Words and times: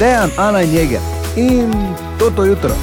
Dejan, 0.00 0.30
Ana 0.36 0.62
in 0.62 0.72
Jeger. 0.72 1.00
In 1.36 1.70
to 2.18 2.30
to 2.30 2.44
jutro. 2.44 2.74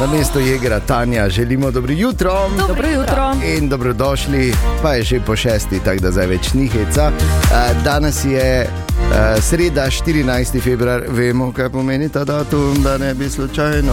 Na 0.00 0.06
mesto 0.06 0.38
Jegera 0.38 0.80
Tanja 0.80 1.28
želimo 1.28 1.70
dobro 1.70 1.92
jutro. 1.92 2.50
Dobro 2.68 2.88
jutro. 2.88 3.32
In 3.58 3.68
dobrodošli, 3.68 4.54
pa 4.82 4.92
je 4.92 5.02
že 5.02 5.20
po 5.20 5.36
šesti, 5.36 5.80
tako 5.84 6.00
da 6.00 6.10
zdaj 6.10 6.26
več 6.26 6.52
ni 6.52 6.68
heca. 6.68 7.10
Eh, 7.10 7.74
Danes 7.84 8.24
je 8.24 8.60
eh, 8.62 9.40
sreda, 9.40 9.86
14. 9.86 10.62
februar, 10.62 11.02
vemo, 11.08 11.52
kaj 11.52 11.68
pomeni 11.68 12.08
ta 12.08 12.24
datum, 12.24 12.82
da 12.82 12.98
ne 12.98 13.14
bi 13.14 13.30
slučajno. 13.30 13.92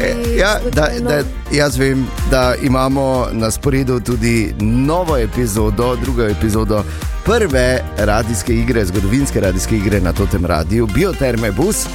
Eh, 0.00 0.38
Ja, 0.38 0.58
da, 0.72 0.88
da, 1.08 1.22
jaz 1.52 1.78
vem, 1.78 2.06
da 2.30 2.54
imamo 2.62 3.26
na 3.32 3.50
sporedu 3.50 4.00
tudi 4.00 4.54
novo 4.60 5.18
epizodo, 5.18 5.96
drugo 5.96 6.22
epizodo 6.22 6.84
prve 7.24 7.80
radijske 7.96 8.54
igre, 8.54 8.84
zgodovinske 8.84 9.40
radijske 9.40 9.76
igre 9.76 10.00
na 10.00 10.12
tem 10.12 10.46
radiju, 10.46 10.86
Bioterme 10.86 11.52
Bus, 11.52 11.86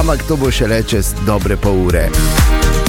ampak 0.00 0.22
to 0.28 0.36
bo 0.36 0.50
šele 0.50 0.82
čez 0.82 1.14
dobre 1.26 1.56
pol 1.56 1.86
ure. 1.86 2.08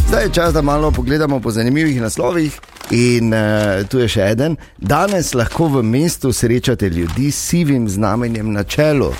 Zdaj 0.07 0.23
je 0.23 0.34
čas, 0.34 0.54
da 0.54 0.62
malo 0.62 0.91
pogledamo 0.91 1.40
po 1.40 1.52
zanimivih 1.52 2.02
naslovih. 2.02 2.59
In 2.91 3.34
uh, 3.34 3.88
tu 3.90 3.99
je 3.99 4.07
še 4.07 4.21
en. 4.40 4.55
Danes 4.77 5.34
lahko 5.34 5.68
v 5.68 5.84
mestu 5.84 6.32
srečate 6.34 6.90
ljudi 6.90 7.32
s 7.32 7.49
sivim 7.49 7.90
znamenjem 7.90 8.54
na 8.54 8.63
čelu, 8.63 9.12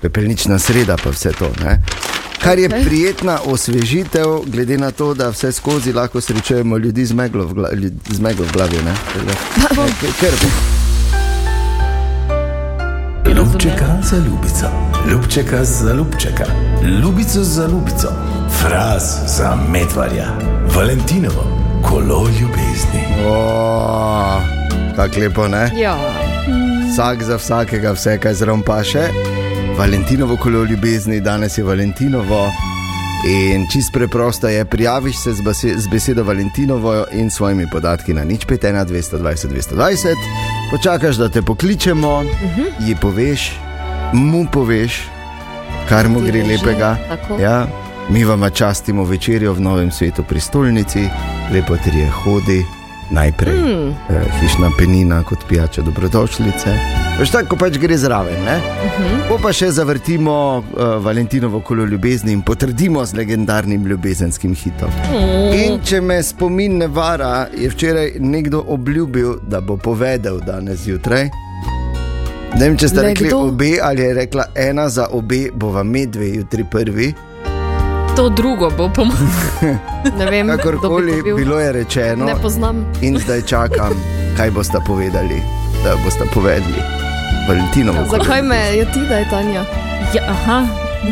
pepelnična 0.00 0.58
sreda, 0.58 0.96
pa 0.96 1.10
vse 1.10 1.32
to. 1.38 1.50
Ne? 1.64 1.82
Kar 2.38 2.58
je 2.58 2.68
prijetna 2.68 3.38
osvežitev, 3.44 4.26
glede 4.46 4.78
na 4.78 4.90
to, 4.90 5.14
da 5.14 5.28
vse 5.28 5.52
skozi 5.52 5.92
lahko 5.92 6.20
srečujemo 6.20 6.78
ljudi 6.78 7.04
z 7.04 7.12
meglo 7.12 7.46
v, 7.46 7.54
gla, 7.54 7.68
ljud- 7.72 7.98
z 8.08 8.20
meglo 8.20 8.44
v 8.44 8.52
glavi. 8.52 8.76
ne. 8.76 8.94
Tako 9.58 9.74
da, 9.74 9.82
eh, 9.82 10.12
Ker 10.20 10.32
Ljubčeka 13.28 13.86
za 14.02 14.16
ljubico, 14.16 14.66
ljubčeka 15.10 15.64
za 15.64 15.92
ljubčeka, 15.92 16.44
ljubico 17.02 17.42
za 17.42 17.66
ljubico, 17.66 18.08
fraz 18.52 19.02
za 19.28 19.56
medvarja, 19.68 20.26
Valentinovo, 20.74 21.44
kolo 21.82 22.26
ljubezni. 22.30 23.02
O, 23.26 24.40
tako 24.96 25.20
lepo, 25.20 25.48
ne? 25.48 25.70
Ja, 25.76 25.96
Vsak 26.92 27.22
za 27.22 27.36
vsakega, 27.36 27.92
vse 27.92 28.18
kaj 28.18 28.34
zraven 28.34 28.62
paše. 28.62 29.08
Valentinovo 29.78 30.36
kolo 30.36 30.64
ljubezni, 30.64 31.20
danes 31.20 31.58
je 31.58 31.64
Valentinovo. 31.64 32.50
In 33.28 33.66
čist 33.72 33.92
preprosto 33.92 34.48
je, 34.48 34.64
prijaviš 34.64 35.16
se 35.16 35.32
z, 35.32 35.42
base, 35.42 35.74
z 35.76 35.88
besedo 35.88 36.24
Valentinovo 36.24 37.04
in 37.12 37.30
svojimi 37.30 37.66
podatki 37.72 38.14
na 38.14 38.24
nič 38.24 38.46
5, 38.46 38.58
1, 38.58 38.86
220, 38.86 39.48
220, 39.48 40.14
počakaš, 40.70 41.16
da 41.16 41.28
te 41.28 41.42
pokličemo, 41.42 42.18
uh 42.18 42.24
-huh. 42.24 42.88
ji 42.88 42.96
poveš, 43.00 43.52
mu 44.12 44.46
poveš, 44.52 45.02
kar 45.88 46.08
mu 46.08 46.20
gre 46.20 46.42
lepega. 46.42 46.96
tako. 47.08 47.42
Ja, 47.42 47.66
mi 48.08 48.24
vam 48.24 48.50
častimo 48.50 49.04
večerjo 49.04 49.52
v 49.52 49.60
novem 49.60 49.90
svetu 49.90 50.24
pri 50.24 50.40
stolnici, 50.40 51.08
lepo 51.52 51.76
ti 51.76 51.98
je 51.98 52.10
hodi. 52.10 52.77
Najprej 53.10 53.54
mm. 53.54 53.88
eh, 54.10 54.24
hišna 54.40 54.70
penina 54.78 55.22
kot 55.24 55.38
pijača 55.48 55.82
dobrodošlice. 55.82 56.74
Veš 57.18 57.30
tako, 57.30 57.48
ko 57.48 57.56
pač 57.56 57.78
gre 57.80 57.96
zraven. 57.98 58.36
Ne? 58.44 58.58
Uh-huh. 58.60 59.38
Pa 59.42 59.52
še 59.52 59.70
zavrtimo 59.72 60.34
uh, 60.58 60.84
Valentinovo 61.02 61.60
kolo 61.60 61.86
ljubezni 61.88 62.32
in 62.36 62.42
potrdimo 62.42 63.04
z 63.06 63.16
legendarnim 63.16 63.86
ljubezenskim 63.86 64.54
hitom. 64.54 64.92
Mm. 65.10 65.56
In 65.56 65.80
če 65.84 66.00
me 66.00 66.20
spomin 66.22 66.78
ne 66.78 66.86
vara, 66.86 67.48
je 67.56 67.70
včeraj 67.72 68.18
nekdo 68.20 68.62
obljubil, 68.68 69.38
da 69.48 69.60
bo 69.60 69.76
povedal 69.76 70.40
danes 70.46 70.84
zjutraj. 70.84 71.30
Ne 72.58 72.64
vem, 72.64 72.76
če 72.80 72.88
ste 72.88 73.02
Le 73.02 73.08
rekli 73.10 73.32
obe 73.34 73.74
ali 73.82 74.02
je 74.02 74.14
rekla 74.14 74.48
ena 74.56 74.88
za 74.88 75.08
obe, 75.12 75.48
bova 75.54 75.82
medve 75.82 76.28
jutri 76.34 76.64
prvi. 76.70 77.12
To 78.18 78.28
drugo 78.28 78.66
bo 78.70 78.90
po 78.90 79.04
mojem. 79.04 79.30
ne 80.18 80.26
vem, 80.26 80.46
kdo 80.46 80.56
bi 80.56 80.62
Kakorkoli 80.62 81.22
bil. 81.22 81.36
bilo 81.36 81.60
je 81.60 81.72
rečeno, 81.72 82.24
Ne 82.24 82.34
poznam. 82.34 82.82
in 83.00 83.14
zdaj 83.18 83.42
čakam, 83.42 83.94
kaj 84.36 84.50
boste 84.50 84.78
povedali, 84.82 85.38
da 85.84 85.94
boste 86.04 86.26
povedali. 86.34 86.82
Valentinovo. 87.48 88.02
kolo 88.04 88.18
Zakaj 88.18 88.42
me 88.42 88.56
je 88.56 88.84
ti, 88.92 89.00
da 89.08 89.14
je 89.16 89.26
Tanja? 89.30 89.62
Ja, 90.14 90.22
aha. 90.28 90.66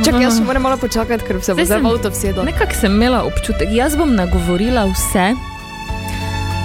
Čakaj, 0.05 0.23
jaz 0.23 0.39
še 0.39 0.45
moram 0.45 0.63
malo 0.63 0.77
počakati, 0.77 1.23
ker 1.23 1.39
se 1.39 1.55
bo 1.55 1.63
Zdaj 1.65 1.81
v 1.81 1.87
avto 1.87 2.11
vsedel. 2.11 2.43
Nekako 2.45 2.75
sem 2.75 2.91
imela 2.93 3.23
občutek, 3.23 3.71
jaz 3.71 3.95
bom 3.97 4.11
nagovorila 4.11 4.85
vse. 4.91 5.31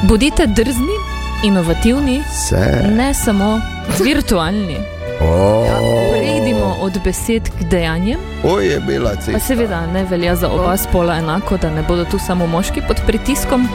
Bodite 0.03 0.47
drzni, 0.47 0.97
inovativni, 1.43 2.17
Vse. 2.25 2.89
ne 2.89 3.13
samo 3.13 3.61
virtualni. 3.99 4.77
Oh. 5.21 5.65
Prejdimo 6.11 6.77
od 6.79 6.99
besed 7.03 7.49
k 7.49 7.63
dejanjem. 7.63 8.19
Oj, 8.43 8.65
je 8.65 8.79
bila 8.79 9.09
Pa 9.09 9.15
cesta. 9.17 9.39
seveda 9.39 9.85
ne 9.87 10.03
velja 10.03 10.35
za 10.35 10.49
oba 10.49 10.77
spola 10.77 11.15
enako, 11.15 11.57
da 11.57 11.69
ne 11.69 11.83
bodo 11.83 12.05
tu 12.05 12.19
samo 12.19 12.47
moški 12.47 12.81
pod 12.81 12.97
pritiskom. 13.07 13.67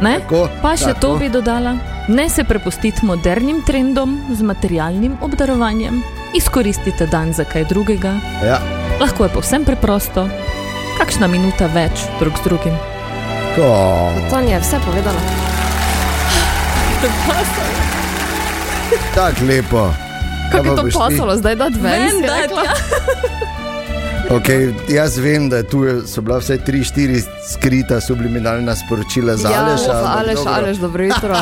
Ne? 0.00 0.18
Tako, 0.18 0.48
Pa 0.62 0.76
še 0.76 0.84
tako. 0.86 1.00
to 1.00 1.16
bi 1.16 1.28
dodala. 1.28 1.76
Ne 2.08 2.28
se 2.28 2.44
prepustiti 2.44 3.04
modernim 3.04 3.62
trendom 3.62 4.20
z 4.30 4.42
materialnim 4.42 5.16
obdarovanjem. 5.20 6.02
Izkoristite 6.34 7.06
dan 7.06 7.32
za 7.32 7.44
kaj 7.44 7.64
drugega. 7.64 8.14
Ja, 8.42 8.58
Lahko 9.00 9.24
je 9.24 9.30
povsem 9.30 9.64
preprosto. 9.64 10.28
Kakšna 10.98 11.26
minuta 11.26 11.66
več 11.66 11.92
drug 12.18 12.32
z 12.36 12.42
drugim. 12.42 12.74
ko. 13.56 13.68
Tanja 14.30 14.54
je 14.54 14.60
vse 14.60 14.76
povedala. 14.86 15.20
Tako 19.14 19.44
lepo. 19.44 20.09
Kako 20.50 20.62
Kaj 20.64 20.70
je 20.72 20.76
pa 20.76 20.82
to 20.82 20.98
pasalo, 21.00 21.36
zdaj 21.36 21.54
da 21.56 21.68
dve? 21.70 21.90
Si 22.10 22.20
dati, 22.20 22.42
rekla? 22.42 22.62
ja. 22.62 22.74
Okay, 24.30 24.70
jaz 24.88 25.18
vem, 25.18 25.48
da 25.48 25.62
tu 25.62 25.84
je- 25.84 26.06
so 26.06 26.20
bila 26.20 26.38
vsaj 26.38 26.58
tri, 26.58 26.84
štiri 26.84 27.18
skrita 27.48 28.00
subliminalna 28.00 28.76
sporočila 28.76 29.36
za 29.36 29.48
Ja, 29.48 29.64
Aleša. 29.64 29.90
ampak 29.90 30.16
Aleš, 30.16 30.34
dobro, 30.36 30.52
Aleš, 30.52 30.76
dobro 30.76 31.04
jutro. 31.04 31.34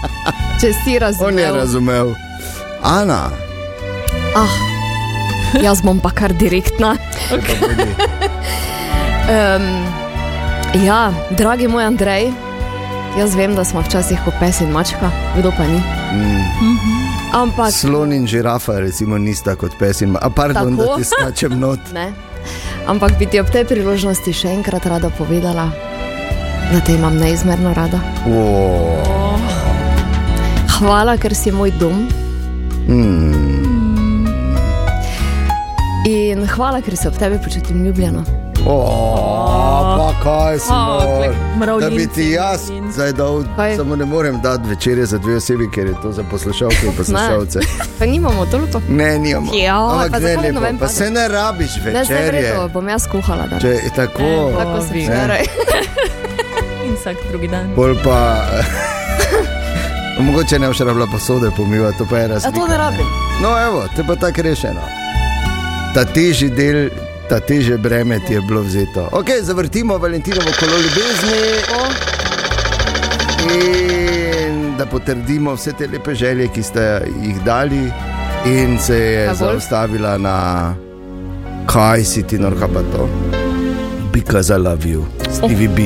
Če 0.60 0.72
si 0.74 0.88
On 0.88 0.92
je 0.92 0.98
razumel. 0.98 1.54
razumel. 1.54 2.14
Ana, 2.82 3.28
Ah, 4.34 4.48
jaz 5.54 5.82
bom 5.82 6.00
pa 6.00 6.10
kar 6.10 6.32
direktna. 6.32 6.96
bodi. 7.30 7.92
Um, 9.28 9.84
ja, 10.86 11.02
dragi 11.30 11.68
moj 11.68 11.84
Andrej, 11.84 12.32
jaz 13.14 13.34
vem, 13.34 13.54
da 13.54 13.64
smo 13.64 13.80
včasih 13.80 14.18
kot 14.24 14.34
pes 14.40 14.60
in 14.60 14.70
mačka, 14.70 15.10
kdo 15.36 15.52
pa 15.52 15.64
ni. 15.64 15.82
Mm. 16.12 17.11
Ampak 17.32 17.72
slon 17.72 18.12
in 18.12 18.26
žirafa, 18.28 18.76
recimo, 18.84 19.18
nista 19.18 19.56
kot 19.56 19.72
pes 19.78 20.02
in 20.04 20.16
pardon, 20.36 20.76
Tako? 20.76 20.84
da 20.84 20.96
ti 20.96 21.04
skačem 21.04 21.56
not. 21.60 21.80
ne. 21.96 22.12
Ampak 22.86 23.16
bi 23.18 23.26
ti 23.26 23.40
ob 23.40 23.48
tej 23.48 23.64
priložnosti 23.70 24.32
še 24.34 24.52
enkrat 24.52 24.84
rada 24.90 25.08
povedala, 25.16 25.70
da 26.68 26.80
te 26.84 26.92
imam 26.98 27.16
neizmerno 27.16 27.72
rada. 27.72 28.02
Oh. 28.28 29.40
Hvala, 30.76 31.16
ker 31.16 31.32
si 31.32 31.54
moj 31.54 31.72
dom. 31.80 32.04
Mm. 32.90 34.26
In 36.10 36.44
hvala, 36.52 36.82
ker 36.82 36.98
se 36.98 37.08
ob 37.08 37.16
tebi 37.16 37.38
počutim 37.40 37.84
ljubljeno. 37.86 38.51
Oh, 38.66 39.98
pa 39.98 40.14
kaj 40.22 40.58
si 40.58 40.72
mor, 41.56 41.80
da 41.80 41.90
bi 41.90 42.06
ti 42.06 42.30
jaz 42.30 42.60
zdaj 42.90 43.12
dal, 43.12 43.42
Kaj? 43.56 43.76
samo 43.76 43.96
ne 43.96 44.04
morem 44.04 44.40
dati 44.40 44.68
večerje 44.68 45.06
za 45.06 45.18
dve 45.18 45.36
osebi, 45.36 45.70
ker 45.70 45.86
je 45.86 45.94
to 46.02 46.12
za 46.12 46.22
poslušalke 46.22 46.76
in 46.84 46.92
poslušalce. 46.98 47.58
Pa 47.98 48.06
nimamo 48.06 48.46
toliko. 48.46 48.80
Ne, 48.88 49.18
nimamo. 49.18 49.52
Ja, 49.54 49.78
Ampak 49.80 50.10
pa 50.12 50.18
ne, 50.18 50.36
lepo, 50.38 50.60
ne 50.60 50.72
pa 50.72 50.78
pa 50.78 50.88
se 50.88 51.10
ne 51.10 51.28
rabiš 51.28 51.76
Ne, 51.76 51.92
večerje. 51.92 52.26
vredo, 52.26 52.68
bom 52.68 52.88
jaz 52.88 53.06
kuhala. 53.06 53.46
Da. 53.46 53.58
Če 53.58 53.68
je 53.68 53.90
tako, 53.96 54.22
Ne, 54.22 54.52
Tako 54.54 54.80
se 54.80 54.92
vi. 54.92 55.02
In 56.82 56.94
vsak 56.94 57.16
drugi 57.28 57.48
dan. 57.48 57.74
bolj 57.76 57.94
pa. 58.04 58.36
Mogoče 60.20 60.58
ne 60.58 60.68
boš 60.68 60.78
rabila 60.78 61.06
posode 61.06 61.50
pomivati, 61.50 61.98
to 61.98 62.06
pa 62.06 62.18
je 62.18 62.28
razlika. 62.28 62.56
to 62.56 62.66
ne 62.66 62.76
rabim. 62.76 63.06
No, 63.42 63.48
evo, 63.60 63.84
te 63.96 64.04
pa 64.04 64.16
tako 64.16 64.42
rešeno. 64.42 64.80
Ta 65.94 66.04
težji 66.04 66.50
del, 66.50 66.88
ta 67.28 67.40
težje 67.40 67.78
breme 67.78 68.20
ti 68.26 68.34
je 68.34 68.40
bilo 68.40 68.62
vzeto. 68.62 69.08
Ok, 69.12 69.26
zavrtimo 69.42 69.98
Valentinovo 69.98 70.50
kolo 70.60 70.72
ljubezni. 70.76 71.42
In 73.52 74.76
da 74.78 74.86
potrdimo 74.86 75.54
vse 75.54 75.72
te 75.72 75.86
lepe 75.86 76.14
želje, 76.14 76.48
ki 76.48 76.62
ste 76.62 77.02
jih 77.22 77.42
dali, 77.44 77.90
in 78.46 78.78
se 78.78 78.96
je 78.96 79.34
zaustavila 79.34 80.18
na 80.18 80.74
kaj 81.66 82.04
si 82.04 82.22
ti 82.22 82.38
norka 82.38 82.68
pa 82.68 82.80
to. 82.80 83.08
Because 84.12 84.54
I 84.54 84.58
love 84.58 84.84
you, 84.84 85.04
Stevie 85.30 85.68
B. 85.68 85.82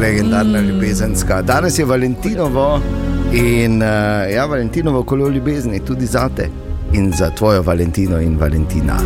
Legendarna 0.00 0.60
ljubezenska. 0.60 1.42
Danes 1.42 1.78
je 1.78 1.84
Valentinovo 1.84 2.80
in 3.32 3.82
uh, 3.82 4.34
ja, 4.34 4.46
Valentinovo 4.46 5.02
kolo 5.02 5.28
ljubezni 5.28 5.80
tudi 5.80 6.06
za 6.06 6.28
te 6.36 6.48
in 6.92 7.12
za 7.12 7.30
tvojo 7.30 7.62
Valentino 7.62 8.20
in 8.20 8.38
Valentina. 8.38 8.96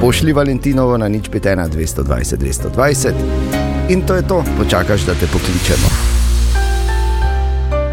Pošli 0.00 0.32
Valentinovo 0.32 0.96
na 0.98 1.08
nič 1.08 1.30
5, 1.30 1.72
220, 1.72 2.36
220 2.36 3.14
in 3.88 4.02
to 4.06 4.14
je 4.14 4.22
to, 4.22 4.44
počakaš, 4.58 5.00
da 5.06 5.14
te 5.14 5.26
pokličemo. 5.26 5.88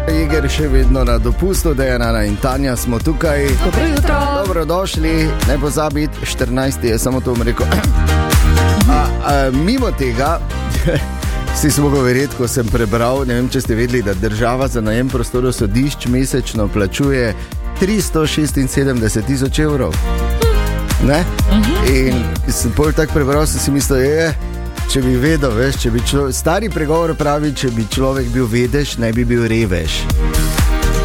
Jeger 0.08 0.48
še 0.50 0.68
vedno 0.68 1.04
na 1.04 1.18
dopustu, 1.18 1.74
da 1.74 1.84
je 1.84 1.98
Nana 1.98 2.24
in 2.24 2.36
Tanja 2.36 2.76
smo 2.76 2.98
tukaj. 2.98 3.46
Dobro 3.64 3.86
jutro. 3.88 4.14
Dobrodošli, 4.46 5.28
ne 5.48 5.58
pozabite, 5.60 6.18
14 6.26 6.84
je 6.84 6.98
samo 6.98 7.20
to 7.20 7.34
bom 7.34 7.42
rekel. 7.42 7.66
A, 8.84 9.06
a, 9.24 9.50
mimo 9.50 9.90
tega, 9.90 10.38
si 11.60 11.70
smo 11.70 11.88
ga 11.88 12.02
verjeti, 12.04 12.36
ko 12.36 12.48
sem 12.48 12.68
prebral, 12.68 13.24
ne 13.26 13.38
vem, 13.40 13.48
če 13.48 13.64
ste 13.64 13.78
vedeli, 13.78 14.02
da 14.04 14.14
država 14.14 14.68
za 14.68 14.84
najem 14.84 15.08
prostorov 15.08 15.56
sodišč 15.56 16.06
mesečno 16.12 16.68
plačuje 16.68 17.32
376 17.80 19.24
tisoč 19.26 19.58
evrov. 19.64 19.96
Ne? 21.04 21.24
In 21.92 22.24
sem 22.48 22.72
pol 22.72 22.92
tako 22.96 23.12
prebral, 23.18 23.46
sem 23.46 23.60
si 23.60 23.70
mislil, 23.70 24.00
je. 24.04 24.28
Če 24.88 25.00
bi 25.04 25.14
vedel, 25.20 25.52
veš, 25.56 25.78
če 25.82 25.90
bi 25.90 26.00
člo, 26.06 26.26
stari 26.32 26.68
pregovor 26.72 27.14
pravi, 27.18 27.52
če 27.56 27.70
bi 27.74 27.86
človek 27.90 28.28
bil 28.32 28.46
vedež, 28.48 28.98
ne 29.02 29.12
bi 29.12 29.24
bil 29.28 29.46
revež. 29.48 30.04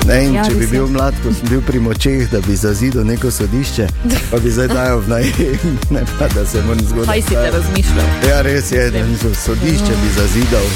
Ne, 0.08 0.20
Ja, 0.34 0.44
če 0.48 0.56
bi 0.58 0.66
bil 0.72 0.88
mlad, 0.90 1.14
ko 1.22 1.32
sem 1.36 1.52
bil 1.52 1.62
pri 1.66 1.82
močeh, 1.84 2.26
da 2.32 2.40
bi 2.42 2.56
zazidal 2.58 3.06
neko 3.06 3.30
sodišče, 3.32 3.88
pa 4.32 4.40
bi 4.42 4.52
zdaj 4.56 4.72
dajal 4.72 5.04
v 5.06 5.12
najem, 5.12 5.78
ne 5.96 6.04
pa 6.18 6.32
da 6.34 6.46
se 6.48 6.64
moram 6.66 6.82
zgoditi. 6.82 7.12
Kaj 7.12 7.22
si 7.28 7.38
te 7.38 7.50
razmišljal? 7.58 8.12
Ja, 8.30 8.42
res 8.48 8.72
je, 8.72 8.90
da 8.96 9.06
nisem 9.06 9.36
sodišče 9.46 10.02
bi 10.02 10.14
zazidal. 10.18 10.70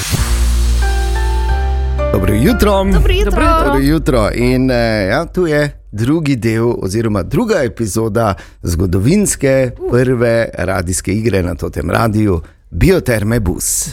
Dobro 2.14 2.34
jutro. 2.34 2.72
Dobro 2.84 2.92
jutro. 2.92 2.92
Dobro 2.94 3.14
jutro. 3.14 3.64
Dobro 3.66 3.80
jutro. 3.80 4.30
In 4.36 4.72
eh, 4.72 5.08
ja, 5.10 5.26
tu 5.26 5.48
je 5.48 5.82
drugi 5.92 6.36
del, 6.36 6.74
oziroma 6.82 7.24
druga 7.24 7.64
epizoda 7.64 8.34
zgodovinske 8.64 9.72
prve 9.92 10.50
radijske 10.54 11.12
igre 11.12 11.44
na 11.44 11.56
tem 11.56 11.90
radiju, 11.90 12.42
Bioterme 12.70 13.40
Bus. 13.40 13.90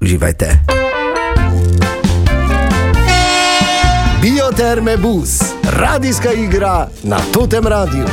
Uživajte. 0.00 0.50
Bioterme 4.22 4.96
Bus, 4.96 5.40
radijska 5.78 6.32
igra 6.32 6.88
na 7.02 7.18
tem 7.50 7.66
radiju. 7.66 8.04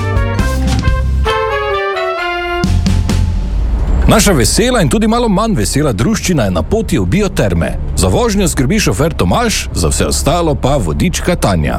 Naša 4.10 4.32
vesela 4.32 4.82
in 4.82 4.90
tudi 4.90 5.08
malo 5.08 5.28
manj 5.30 5.54
vesela 5.54 5.92
druščina 5.94 6.48
je 6.48 6.52
na 6.52 6.64
poti 6.66 6.98
v 6.98 7.06
bioterme. 7.06 7.68
Za 7.98 8.08
vožnjo 8.10 8.48
skrbi 8.50 8.80
šofer 8.82 9.14
Tomaš, 9.14 9.68
za 9.74 9.92
vse 9.92 10.08
ostalo 10.10 10.56
pa 10.56 10.78
vodička 10.82 11.36
Tanja. 11.36 11.78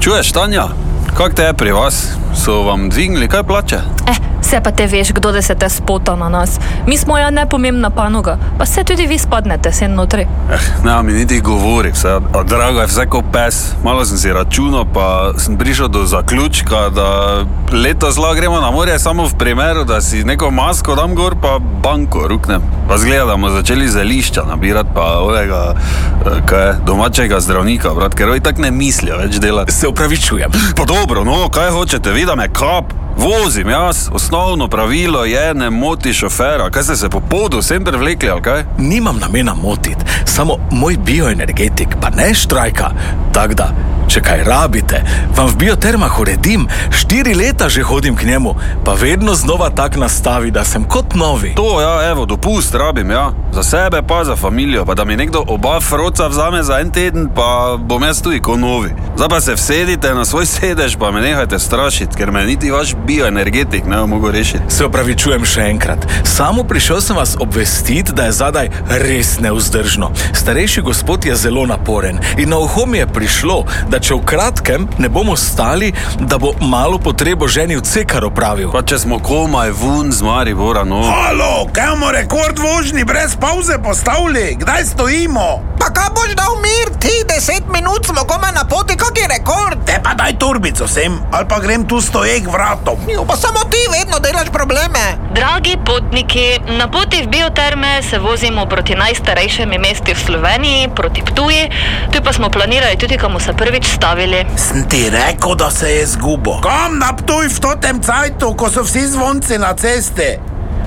Čuješ, 0.00 0.30
Tanja, 0.32 0.68
kako 1.16 1.34
te 1.34 1.42
je 1.42 1.54
pri 1.54 1.72
vas? 1.72 1.98
So 2.44 2.62
vam 2.62 2.86
dvignili 2.90 3.28
kaj 3.28 3.42
plače? 3.42 3.80
Eh, 4.06 4.20
vse 4.44 4.60
pa 4.60 4.70
te 4.70 4.86
veš, 4.86 5.12
kdo 5.12 5.32
da 5.32 5.42
se 5.42 5.54
te 5.54 5.68
spota 5.68 6.16
na 6.16 6.28
nas. 6.28 6.58
Mi 6.86 6.96
smo 6.98 7.18
ja 7.18 7.30
nepomembna 7.30 7.90
panoga, 7.90 8.38
pa 8.58 8.66
se 8.66 8.84
tudi 8.84 9.06
vi 9.06 9.18
spadnete 9.18 9.72
sen 9.72 9.94
notri. 9.94 10.26
Eh, 10.52 10.60
ne, 10.84 11.02
mi 11.02 11.12
niti 11.12 11.40
govori, 11.40 11.90
vse, 11.90 12.08
a 12.08 12.42
drago 12.42 12.80
je 12.80 12.86
vse 12.86 13.06
kot 13.06 13.24
pes. 13.32 13.72
Malo 13.84 14.04
sem 14.04 14.18
si 14.18 14.32
računal, 14.32 14.84
pa 14.94 15.32
sem 15.38 15.56
prišel 15.58 15.88
do 15.88 16.04
zaključka, 16.06 16.88
da 16.88 17.08
letos 17.72 18.16
lahko 18.16 18.34
gremo 18.34 18.60
na 18.60 18.70
morje 18.70 18.98
samo 18.98 19.26
v 19.26 19.38
primeru, 19.38 19.84
da 19.84 20.00
si 20.00 20.24
neko 20.24 20.50
masko 20.50 20.94
dam 20.94 21.14
gor, 21.14 21.36
pa 21.42 21.58
banko 21.82 22.28
ruknem. 22.28 22.62
Pa 22.88 22.98
zgleda, 22.98 23.24
da 23.24 23.32
bomo 23.32 23.50
začeli 23.50 23.88
zelišča 23.88 24.42
nabirati, 24.48 24.90
pa 24.94 25.04
ovega, 25.20 25.74
eh, 26.26 26.40
kaj 26.46 26.66
je, 26.66 26.74
domačega 26.86 27.40
zdravnika, 27.40 27.94
brat, 27.94 28.14
ker 28.14 28.28
ovi 28.28 28.40
tako 28.40 28.62
ne 28.62 28.70
mislijo 28.70 29.16
več 29.18 29.40
delati. 29.40 29.72
Se 29.72 29.88
upravičujem. 29.88 30.50
Pa 30.76 30.84
dobro, 30.84 31.24
no, 31.24 31.48
kaj 31.48 31.70
hočete, 31.70 32.12
vidim, 32.12 32.40
je 32.40 32.48
kap. 32.48 33.03
Vozim 33.16 33.68
jaz, 33.68 34.08
osnovno 34.12 34.68
pravilo 34.68 35.24
je, 35.24 35.54
ne 35.54 35.70
moti 35.70 36.12
šofera. 36.12 36.70
Kaj 36.70 36.82
ste 36.82 36.96
se 36.96 37.08
po 37.08 37.20
podu 37.20 37.58
vsem 37.58 37.84
prevlekli, 37.84 38.30
ali 38.30 38.42
kaj? 38.42 38.64
Nimam 38.78 39.18
namena 39.18 39.54
motiti, 39.54 40.04
samo 40.24 40.56
moj 40.70 40.96
bioenergetik 40.96 41.88
pa 42.00 42.10
ne 42.10 42.34
štrajka. 42.34 42.90
Tako 43.32 43.54
da, 43.54 43.68
če 44.08 44.20
kaj 44.22 44.44
rabite, 44.44 45.00
vam 45.36 45.48
v 45.48 45.56
biotermah 45.64 46.20
uredim, 46.20 46.68
štiri 46.90 47.34
leta 47.34 47.68
že 47.68 47.82
hodim 47.82 48.16
k 48.16 48.26
njemu, 48.28 48.54
pa 48.84 48.94
vedno 48.94 49.34
znova 49.34 49.70
tak 49.70 49.96
nastavi, 49.96 50.50
da 50.50 50.64
sem 50.64 50.84
kot 50.84 51.14
novi. 51.14 51.54
To, 51.56 51.80
ja, 51.80 52.10
evo, 52.10 52.26
dopust 52.26 52.74
rabim, 52.74 53.10
ja. 53.10 53.30
Za 53.52 53.62
sebe 53.62 54.02
pa 54.02 54.24
za 54.24 54.36
familijo, 54.36 54.84
pa 54.84 54.94
da 54.94 55.04
mi 55.04 55.16
nekdo 55.16 55.44
oba 55.48 55.80
froca 55.80 56.26
vzame 56.26 56.62
za 56.62 56.80
en 56.80 56.90
teden, 56.90 57.28
pa 57.34 57.76
bom 57.78 58.02
jaz 58.02 58.22
tudi 58.22 58.40
kot 58.40 58.58
novi. 58.58 58.90
Zdaj 59.16 59.28
pa 59.28 59.40
se 59.40 59.54
vsedite 59.54 60.14
na 60.14 60.24
svoj 60.24 60.46
sedež, 60.46 60.96
pa 60.96 61.10
me 61.10 61.20
nehajte 61.20 61.58
strašiti, 61.58 62.16
ker 62.16 62.30
me 62.30 62.44
niti 62.44 62.70
vaš 62.70 62.94
bioenergetik 63.06 63.84
ne 63.86 63.96
bo 63.96 64.06
mogel 64.06 64.30
rešiti. 64.30 64.64
Se 64.68 64.84
opravičujem 64.84 65.44
še 65.44 65.68
enkrat. 65.70 66.06
Samo 66.24 66.64
prišel 66.64 67.00
sem 67.00 67.16
vas 67.16 67.36
obvestiti, 67.40 68.12
da 68.12 68.24
je 68.24 68.32
zadaj 68.32 68.70
res 68.88 69.38
neuzdržno. 69.40 70.10
Starejši 70.32 70.82
gospod 70.82 71.24
je 71.24 71.36
zelo 71.36 71.66
naporen 71.66 72.18
in 72.38 72.48
na 72.48 72.58
uho 72.58 72.86
mi 72.86 72.98
je 72.98 73.06
prišlo, 73.06 73.64
da 73.88 74.00
če 74.00 74.14
v 74.14 74.24
kratkem 74.24 74.88
ne 74.98 75.08
bomo 75.08 75.36
stali, 75.36 75.92
da 76.20 76.38
bo 76.38 76.52
malo 76.60 76.98
potrebo 76.98 77.48
ženi 77.48 77.76
v 77.76 77.82
cekar 77.82 78.24
opravil. 78.24 78.72
Pa 78.72 78.82
če 78.82 78.98
smo 78.98 79.18
komaj 79.18 79.70
vun 79.70 80.12
z 80.12 80.22
Maribora, 80.22 80.84
no. 80.84 81.02
Halo, 81.02 81.68
kaj 81.72 81.94
bomo 81.94 82.10
rekord 82.12 82.58
vožnji 82.58 83.04
brez 83.04 83.36
pauze 83.40 83.78
postavili? 83.82 84.56
Kdaj 84.60 84.84
stojimo? 84.84 85.48
Pa 85.80 85.90
kaj 85.92 86.10
boš 86.16 86.34
dal 86.38 86.56
mir, 86.62 86.92
ti 87.00 87.12
deset 87.28 87.66
minut 87.72 88.06
smo 88.06 88.24
komaj 88.28 88.52
na 88.54 88.64
poti, 88.64 88.96
kak 88.96 89.18
je 89.18 89.28
rekord? 89.28 89.84
Te 89.86 90.00
pa 90.02 90.14
daj 90.14 90.38
turbico 90.38 90.88
sem, 90.88 91.18
ali 91.32 91.48
pa 91.48 91.60
grem 91.60 91.84
tu 91.88 92.00
stojek 92.00 92.48
vratom. 92.52 92.93
Jo, 93.08 93.24
pa 93.28 93.36
samo 93.36 93.60
ti 93.70 93.76
vedno 93.98 94.18
delaš 94.18 94.48
probleme. 94.52 95.18
Dragi 95.34 95.76
potniki, 95.86 96.60
na 96.78 96.88
poti 96.90 97.22
v 97.22 97.28
bioterme 97.28 98.02
se 98.02 98.18
vozimo 98.18 98.66
proti 98.66 98.94
najstarejšemu 98.94 99.78
mestu 99.78 100.12
v 100.14 100.20
Sloveniji, 100.26 100.88
proti 100.96 101.22
Ptuji, 101.22 101.70
tu 102.12 102.22
pa 102.24 102.32
smo 102.32 102.50
planirali 102.50 102.96
tudi, 102.96 103.18
kam 103.18 103.40
se 103.40 103.52
prvič 103.52 103.86
stavili. 103.86 104.44
Sem 104.56 104.88
ti 104.88 105.10
rekel, 105.10 105.54
da 105.54 105.70
se 105.70 105.90
je 105.90 106.06
zgubo. 106.06 106.60
Kam 106.60 106.98
naptuj 106.98 107.48
v 107.48 107.60
totem 107.60 108.02
cajtu, 108.02 108.54
ko 108.54 108.70
so 108.70 108.82
vsi 108.82 109.06
zvonci 109.06 109.58
na 109.58 109.74
cesti? 109.74 110.38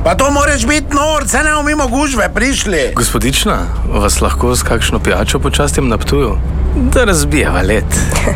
Pa 0.03 0.15
to 0.15 0.31
moraš 0.31 0.65
biti 0.65 0.95
nor, 0.95 1.27
se 1.27 1.37
ne 1.37 1.51
bomo 1.51 1.63
mimo 1.63 1.87
gužve 1.87 2.29
prišli. 2.33 2.91
Gospodična, 2.95 3.57
vas 3.89 4.21
lahko 4.21 4.55
s 4.55 4.63
kakšno 4.63 4.99
pijačo 4.99 5.39
počastim 5.39 5.89
na 5.89 5.97
ptuju? 5.97 6.37
Da 6.77 7.03
razbijeva 7.03 7.61
let. 7.61 7.85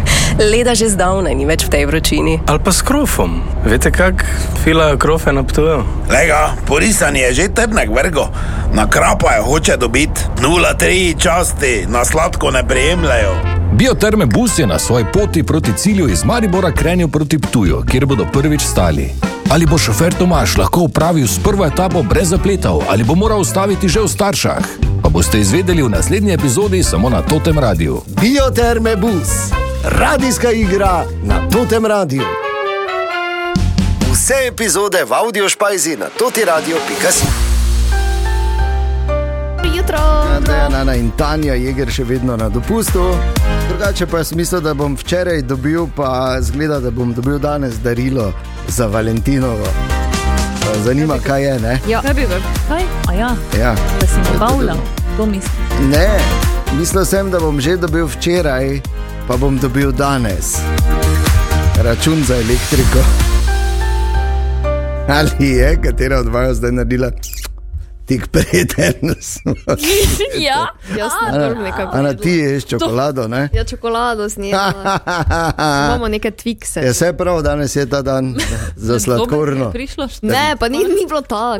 Leda 0.51 0.75
že 0.75 0.89
zdavnaj 0.89 1.35
ni 1.35 1.45
več 1.45 1.65
v 1.65 1.69
tej 1.69 1.85
vročini. 1.85 2.39
Ali 2.49 2.59
pa 2.63 2.73
s 2.73 2.81
krofom. 2.81 3.41
Veste, 3.65 3.91
kak 3.93 4.25
filajo 4.63 4.97
krofe 4.97 5.33
na 5.33 5.43
ptuju? 5.43 5.83
Lega, 6.09 6.55
porisan 6.65 7.15
je 7.15 7.33
že 7.33 7.49
trdnek 7.53 7.89
vrgo, 7.93 8.27
na 8.73 8.89
krapa 8.89 9.37
je 9.37 9.41
hoče 9.45 9.77
dobiti. 9.77 10.25
0,3 10.41 11.17
časti, 11.21 11.85
na 11.87 12.05
sladko 12.05 12.51
ne 12.51 12.65
prijemljajo. 12.67 13.35
Bioterme 13.71 14.25
Bus 14.25 14.59
je 14.59 14.67
na 14.67 14.79
svoji 14.79 15.05
poti 15.13 15.43
proti 15.43 15.73
cilju 15.77 16.09
iz 16.09 16.25
Maribora 16.25 16.71
krenil 16.71 17.07
proti 17.07 17.39
Ptuju, 17.39 17.83
kjer 17.91 18.05
bodo 18.05 18.25
prvič 18.33 18.61
stali. 18.61 19.09
Ali 19.51 19.65
bo 19.65 19.77
šofer 19.77 20.13
Tomaš 20.13 20.57
lahko 20.57 20.81
upravil 20.81 21.27
s 21.27 21.39
prvo 21.43 21.65
etapo 21.65 22.03
brez 22.03 22.29
zapletov, 22.29 22.83
ali 22.89 23.03
bo 23.03 23.15
moral 23.15 23.39
ustaviti 23.39 23.89
že 23.89 23.99
v 23.99 24.07
staršah? 24.07 24.90
Pa 25.03 25.09
boste 25.09 25.39
izvedeli 25.39 25.83
v 25.83 25.89
naslednji 25.89 26.33
epizodi 26.33 26.83
samo 26.83 27.09
na 27.09 27.21
Totem 27.21 27.59
radiju. 27.59 28.01
Bioterme 28.21 28.95
Bus, 28.95 29.29
radijska 29.83 30.51
igra 30.51 31.05
na 31.23 31.49
tem 31.69 31.85
radiju. 31.85 32.23
Vse 34.13 34.33
epizode 34.47 35.03
v 35.03 35.13
audio 35.13 35.49
špajzi 35.49 35.97
na 35.97 36.05
totiradio.si. 36.19 37.25
Dobro 39.57 39.75
jutro. 39.75 39.97
Dejana 40.45 40.95
in 40.95 41.11
Tanja, 41.17 41.53
Jeger 41.53 41.91
še 41.91 42.03
vedno 42.03 42.37
na 42.37 42.49
dopustu. 42.49 43.15
Drugače 43.69 44.07
pa 44.07 44.23
sem 44.23 44.37
mislil, 44.37 44.61
da 44.61 44.73
bom 44.73 44.97
včeraj 44.97 45.41
dobil, 45.41 45.87
pa 45.95 46.41
zgleda, 46.41 46.79
da 46.79 46.91
bom 46.91 47.13
dobil 47.13 47.39
danes 47.39 47.79
darilo 47.83 48.33
za 48.67 48.87
Valentinovo. 48.87 49.67
Zanima, 50.83 51.19
kaj 51.19 51.43
je, 51.43 51.59
ne? 51.59 51.79
Ja. 51.87 52.01
Kaj 52.01 52.13
bi 52.13 52.21
ga? 52.21 52.41
Kaj? 52.67 53.00
A 53.11 53.13
ja, 53.13 53.35
Ja. 53.59 53.75
da 53.99 54.07
si 54.07 54.19
nabavljal. 54.33 54.77
To 55.17 55.25
misliš. 55.25 55.51
Ne, 55.81 56.19
mislil 56.79 57.05
sem, 57.05 57.31
da 57.31 57.39
bom 57.39 57.61
že 57.61 57.77
dobil 57.77 58.07
včeraj, 58.07 58.79
pa 59.27 59.37
bom 59.37 59.57
dobil 59.57 59.91
danes. 59.91 60.55
Račun 61.75 62.23
za 62.23 62.35
elektriko. 62.35 62.99
Ali 65.09 65.49
je, 65.49 65.81
katera 65.83 66.19
od 66.19 66.27
vaju 66.27 66.53
zdaj 66.53 66.71
naredila 66.71 67.11
tik 68.05 68.27
preden 68.27 69.15
smo? 69.21 69.53
Ja, 70.39 70.67
Jaz 70.97 71.11
morem 71.31 71.63
nekako. 71.63 71.97
Ana, 71.97 72.13
ti 72.13 72.29
ješ 72.31 72.65
čokolado, 72.65 73.27
ne? 73.27 73.49
Ja, 73.53 73.63
čokolado 73.63 74.29
snijela. 74.29 74.99
Imamo 75.87 76.07
neke 76.07 76.31
twikse. 76.31 76.79
Je 76.79 76.91
vse 76.91 77.13
prav, 77.13 77.41
danes 77.41 77.75
je 77.75 77.85
ta 77.85 78.01
dan 78.01 78.35
za 78.87 78.99
sladkorno. 78.99 79.71
Prišlo 79.71 80.07
Ne, 80.21 80.55
pa 80.59 80.69
ni, 80.69 80.77
ni 80.77 81.05
bilo 81.07 81.21
tako. 81.21 81.59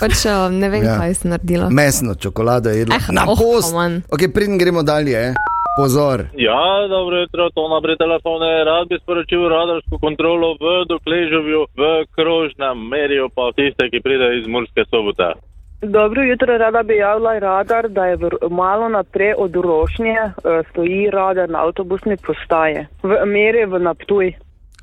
Pač 0.00 0.24
eh, 0.24 0.32
ne 0.52 0.68
vem, 0.68 0.84
Ja. 0.84 0.96
kaj 0.96 1.14
sem 1.14 1.30
naredila. 1.30 1.68
Mesno 1.70 2.14
čokolado 2.14 2.70
je 2.70 2.78
jedla. 2.78 2.96
Eh, 2.96 3.12
Na 3.12 3.24
oh, 3.24 3.34
post. 3.34 3.70
come 3.70 3.78
on. 3.78 3.92
Ok, 4.08 4.30
preden 4.30 4.58
gremo 4.58 4.82
dalje, 4.82 5.34
pozor. 5.76 6.24
Ja, 6.38 6.62
dobro 6.88 7.16
jutro, 7.18 7.50
to 7.50 7.68
naprej 7.68 7.96
telefone. 7.96 8.64
Rad 8.64 8.88
bi 8.88 8.98
sporočil 8.98 9.48
radarsko 9.48 9.98
kontrolo 9.98 10.54
v 10.54 10.64
Dokležovju, 10.86 11.66
v 11.74 11.82
Krožnem 12.12 12.78
merju, 12.84 13.28
pa 13.28 13.50
tiste, 13.52 13.90
ki 13.90 14.00
pridejo 14.00 14.32
iz 14.34 14.46
Murske 14.46 14.84
sobote. 14.86 15.34
Dobro 15.80 16.22
jutro, 16.22 16.58
rada 16.58 16.82
bi 16.82 16.96
javila 16.96 17.38
radar, 17.38 17.86
da 17.88 18.06
je 18.06 18.16
v, 18.16 18.28
malo 18.50 18.88
naprej 18.88 19.34
od 19.38 19.54
Rošnje 19.56 20.16
eh, 20.18 20.32
stoji 20.70 21.10
radar 21.10 21.46
na 21.48 21.58
avtobusni 21.60 22.16
postaje. 22.16 22.86
V 23.02 23.14
meri 23.26 23.62
v 23.64 23.78
Naptuj. 23.78 24.34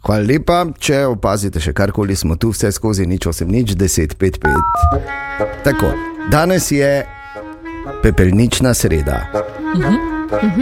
Hvala 0.06 0.22
lepa, 0.22 0.60
če 0.78 1.00
opazite 1.10 1.58
še 1.58 1.72
karkoli, 1.74 2.14
smo 2.14 2.36
tu 2.38 2.52
vse 2.54 2.70
skozi 2.76 3.08
nič 3.10 3.26
8, 3.26 3.50
nič 3.50 3.74
10, 3.74 4.14
5, 4.22 4.38
5. 4.44 5.64
Tako, 5.66 5.90
danes 6.30 6.70
je 6.70 6.92
pepelnična 8.04 8.76
sreda. 8.78 9.24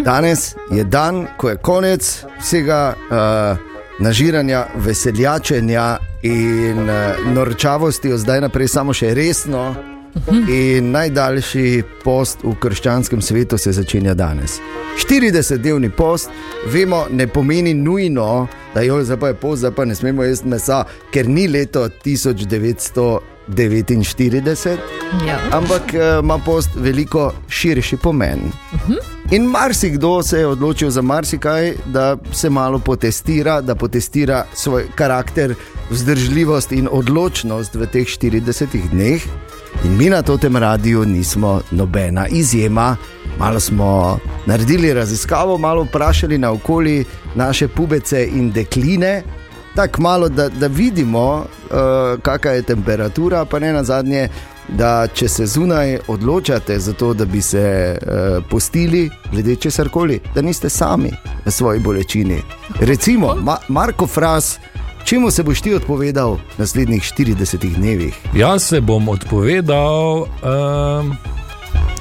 Danes 0.05 0.53
je 0.71 0.87
dan, 0.87 1.25
ko 1.37 1.51
je 1.51 1.59
konec 1.59 2.07
vsega 2.39 2.81
uh, 2.95 3.59
nažiranja, 3.99 4.63
veseljačenja 4.79 5.87
in 6.23 6.87
uh, 6.87 7.27
norčavosti, 7.35 8.15
od 8.15 8.23
zdaj 8.23 8.45
naprej 8.47 8.71
samo 8.71 8.95
še 8.95 9.11
resno. 9.11 9.73
In 10.49 10.91
najdaljši 10.91 11.83
post 12.03 12.37
v 12.43 12.55
krščanskem 12.59 13.21
svetu 13.21 13.57
se 13.57 13.71
začenja 13.71 14.13
danes. 14.13 14.59
40-dnevni 15.09 15.89
post, 15.89 16.29
vemo, 16.69 17.05
ne 17.11 17.27
pomeni 17.27 17.73
nujno, 17.73 18.47
da 18.75 18.81
jo 18.81 19.03
zdaj 19.03 19.19
pa 19.19 19.27
je 19.27 19.33
post, 19.33 19.59
zdaj 19.59 19.71
pa 19.71 19.85
ne 19.85 19.95
smemo 19.95 20.23
jesti 20.23 20.47
mesa, 20.47 20.83
ker 21.11 21.27
ni 21.29 21.47
leto 21.47 21.89
1949, 22.05 24.77
Ja. 25.27 25.39
ampak 25.51 25.93
eh, 25.93 26.19
ima 26.19 26.37
post 26.37 26.69
veliko 26.75 27.33
širši 27.49 27.97
pomen. 27.97 28.39
In 29.31 29.43
marsikdo 29.45 30.23
se 30.23 30.39
je 30.39 30.47
odločil 30.47 30.89
za 30.89 31.01
marsikaj, 31.01 31.73
da 31.85 32.17
se 32.31 32.49
malo 32.49 32.79
potestira, 32.79 33.61
da 33.61 33.75
potestira 33.75 34.45
svoj 34.53 34.85
karakter, 34.95 35.55
vzdržljivost 35.89 36.71
in 36.71 36.87
odločnost 36.91 37.75
v 37.75 37.85
teh 37.87 38.07
40 38.07 38.89
dneh. 38.91 39.21
In 39.83 39.97
mi 39.97 40.09
na 40.09 40.21
tem 40.21 40.57
radiju 40.57 41.05
nismo 41.05 41.61
nobena 41.71 42.27
izjema. 42.27 42.97
Malo 43.39 43.59
smo 43.59 44.19
naredili 44.45 44.93
raziskavo, 44.93 45.57
malo 45.57 45.83
vprašali 45.83 46.37
na 46.37 46.51
okolje 46.51 47.03
naše 47.35 47.67
pubece 47.67 48.27
in 48.27 48.51
dekline, 48.51 49.23
tako 49.75 50.01
malo, 50.01 50.29
da, 50.29 50.49
da 50.49 50.67
vidimo, 50.67 51.35
uh, 51.35 52.21
kakšna 52.21 52.51
je 52.51 52.61
temperatura, 52.61 53.45
pa 53.45 53.59
ne 53.59 53.73
na 53.73 53.83
zadnje, 53.83 54.29
da 54.67 55.07
če 55.13 55.27
se 55.29 55.45
zunaj 55.45 55.97
odločate 56.07 56.79
za 56.79 56.93
to, 56.93 57.13
da 57.13 57.25
bi 57.25 57.41
se 57.41 57.97
uh, 58.01 58.43
postili, 58.49 59.09
glede 59.31 59.55
česar 59.55 59.89
koli, 59.89 60.19
da 60.35 60.41
niste 60.41 60.69
sami 60.69 61.11
v 61.45 61.51
svoji 61.51 61.79
bolečini. 61.79 62.41
Recimo, 62.79 63.35
Ma 63.35 63.57
Marko 63.67 64.07
Fras, 64.07 64.59
čemu 65.05 65.31
se 65.31 65.43
boš 65.43 65.61
ti 65.61 65.73
odpovedal 65.75 66.35
v 66.35 66.57
naslednjih 66.57 67.03
40 67.03 67.75
dnevih? 67.75 68.15
Jaz 68.35 68.63
se 68.63 68.81
bom 68.81 69.09
odpovedal 69.09 70.21
um, 70.21 71.17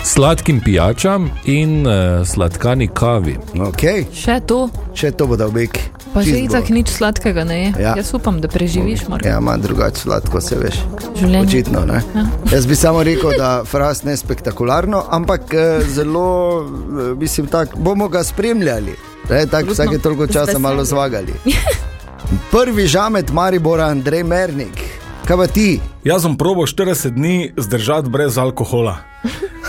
sladkim 0.04 0.60
pijačam 0.60 1.30
in 1.44 1.86
uh, 1.86 2.26
sladkani 2.26 2.88
kavi. 2.88 3.36
Okay. 3.54 4.04
Še 4.14 4.40
to, 4.46 4.68
Še 4.94 5.10
to 5.10 5.26
bo 5.26 5.36
dal 5.36 5.50
bek. 5.50 5.78
pa 6.14 6.20
že 6.22 6.30
Čisto. 6.36 6.44
itak 6.44 6.68
nič 6.68 6.88
sladkega 6.92 7.44
ne 7.44 7.58
je. 7.62 7.68
Ja. 7.80 7.94
Jaz 7.96 8.12
upam, 8.14 8.40
da 8.40 8.48
preživiš, 8.48 9.06
Marko. 9.08 9.28
Ja, 9.28 9.38
ima 9.38 9.56
drugače 9.56 10.00
sladko, 10.00 10.40
se 10.40 10.58
veš. 10.60 10.76
Življenje. 11.16 11.46
Očitno, 11.48 11.84
ne? 11.88 12.02
Ja. 12.14 12.26
Jaz 12.52 12.66
bi 12.66 12.76
samo 12.76 13.02
rekel, 13.02 13.32
da 13.38 13.64
fras 13.64 14.04
ne 14.04 14.16
spektakularno, 14.16 15.04
ampak 15.08 15.54
eh, 15.54 15.80
zelo, 15.88 16.26
eh, 16.68 17.14
mislim, 17.16 17.46
tak, 17.46 17.72
bomo 17.76 18.08
ga 18.12 18.24
spremljali. 18.24 18.92
Ne, 19.30 19.46
tak, 19.46 19.70
vsake 19.70 19.98
toliko 20.02 20.26
časa 20.26 20.58
malo 20.58 20.84
zvagali. 20.84 21.32
Prvi 22.50 22.86
žamet 22.86 23.32
Maribora, 23.32 23.86
Andrej 23.86 24.24
Mernik. 24.24 24.76
Kaj 25.26 25.36
pa 25.36 25.46
ti? 25.46 25.80
Jaz 26.04 26.22
sem 26.22 26.36
probo 26.36 26.66
40 26.66 27.10
dni 27.14 27.52
zdržati 27.56 28.10
brez 28.10 28.38
alkohola. 28.38 28.96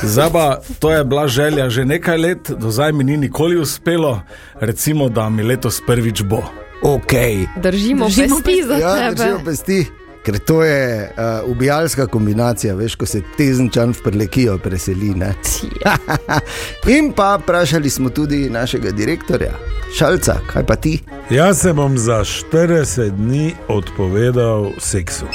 Zdaj 0.03 0.29
pa 0.31 0.59
to 0.79 0.91
je 0.91 1.03
bila 1.03 1.27
želja 1.27 1.69
že 1.69 1.85
nekaj 1.85 2.17
let, 2.17 2.51
do 2.51 2.71
zdaj 2.71 2.91
mi 2.91 3.03
ni 3.03 3.17
nikoli 3.17 3.57
uspelo, 3.57 4.21
recimo, 4.59 5.09
da 5.09 5.29
mi 5.29 5.43
letos 5.43 5.81
prvič 5.87 6.23
bo. 6.23 6.43
Ok. 6.81 7.13
Držimo 7.55 8.05
pesti 8.05 8.63
za 8.67 8.73
ja, 8.73 8.95
tebe. 8.95 9.15
Držimo 9.15 9.39
pesti. 9.45 9.85
Ker 10.23 10.39
to 10.39 10.63
je 10.63 11.11
uh, 11.17 11.49
ubijalska 11.51 12.07
kombinacija, 12.07 12.75
veš, 12.75 12.95
ko 12.95 13.05
se 13.05 13.21
tezenčan 13.37 13.91
v 13.91 14.03
prelekijo 14.03 14.57
preseli. 14.57 15.13
In 16.97 17.11
pa 17.11 17.35
vprašali 17.35 17.89
smo 17.89 18.09
tudi 18.09 18.49
našega 18.49 18.91
direktorja, 18.91 19.51
Šalca, 19.97 20.39
kaj 20.53 20.65
pa 20.65 20.75
ti? 20.75 20.99
Jaz 21.29 21.61
se 21.61 21.73
bom 21.73 21.97
za 21.97 22.23
40 22.23 23.09
dni 23.09 23.55
odpovedal 23.67 24.71
seksu. 24.79 25.25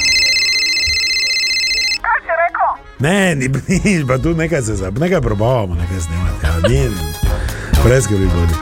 Ne, 2.99 3.35
ni 3.35 3.47
nič, 3.67 4.07
pa 4.07 4.17
tu 4.17 4.33
nekaj 4.35 4.61
se 4.61 4.75
zabav, 4.75 4.99
nekaj 4.99 5.21
probavamo, 5.21 5.75
nekaj 5.75 5.99
snemati. 5.99 6.45
Ja, 6.45 6.69
ni, 6.69 6.89
brez 7.83 8.03
skrbi 8.03 8.25
bodi. 8.25 8.53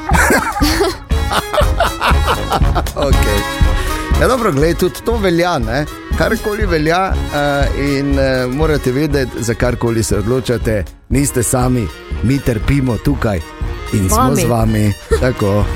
okay. 3.07 3.39
Ja, 4.22 4.27
dobro, 4.27 4.51
gled, 4.51 4.77
tudi 4.77 5.01
to 5.05 5.17
velja. 5.17 5.60
Ne? 5.60 5.86
Karkoli 6.17 6.65
velja, 6.65 7.13
uh, 7.13 7.17
in 7.79 8.12
uh, 8.12 8.17
morate 8.55 8.91
vedeti, 8.91 9.31
za 9.43 9.53
karkoli 9.53 10.03
se 10.03 10.17
odločate, 10.17 10.83
niste 11.09 11.43
sami, 11.43 11.88
mi 12.24 12.39
trpimo 12.39 12.97
tukaj 12.97 13.39
in 13.93 14.09
Z 14.09 14.12
smo 14.13 14.17
vami. 14.17 14.41
z 14.41 14.45
vami. 14.45 14.93
Tako. 15.21 15.65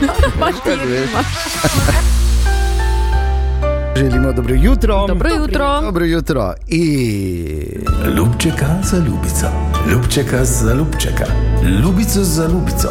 Želimo 3.96 4.34
dobro 4.34 4.56
jutro. 4.56 5.08
Dobro 5.08 5.30
jutro. 5.30 5.82
Dobro 5.82 6.06
jutro. 6.06 6.54
In... 6.68 7.84
Ljubčeka 8.18 8.68
za 8.84 8.98
ljubico, 8.98 9.48
ljubčeka 9.92 10.46
za 10.46 10.74
ljubčeka, 10.74 11.26
ljubico 11.84 12.24
za 12.24 12.48
ljubico, 12.48 12.90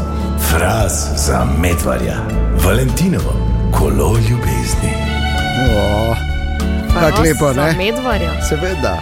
fraz 0.51 0.93
za 1.17 1.47
medvarja, 1.63 2.17
Valentinovo, 2.65 3.33
kolo 3.79 4.17
ljubezni. 4.17 4.93
Oh, 5.77 6.30
Tako 6.95 7.23
lepo, 7.23 7.53
Za 7.53 7.65
ne? 7.65 7.75
medvarja. 7.75 8.31
Seveda. 8.43 8.99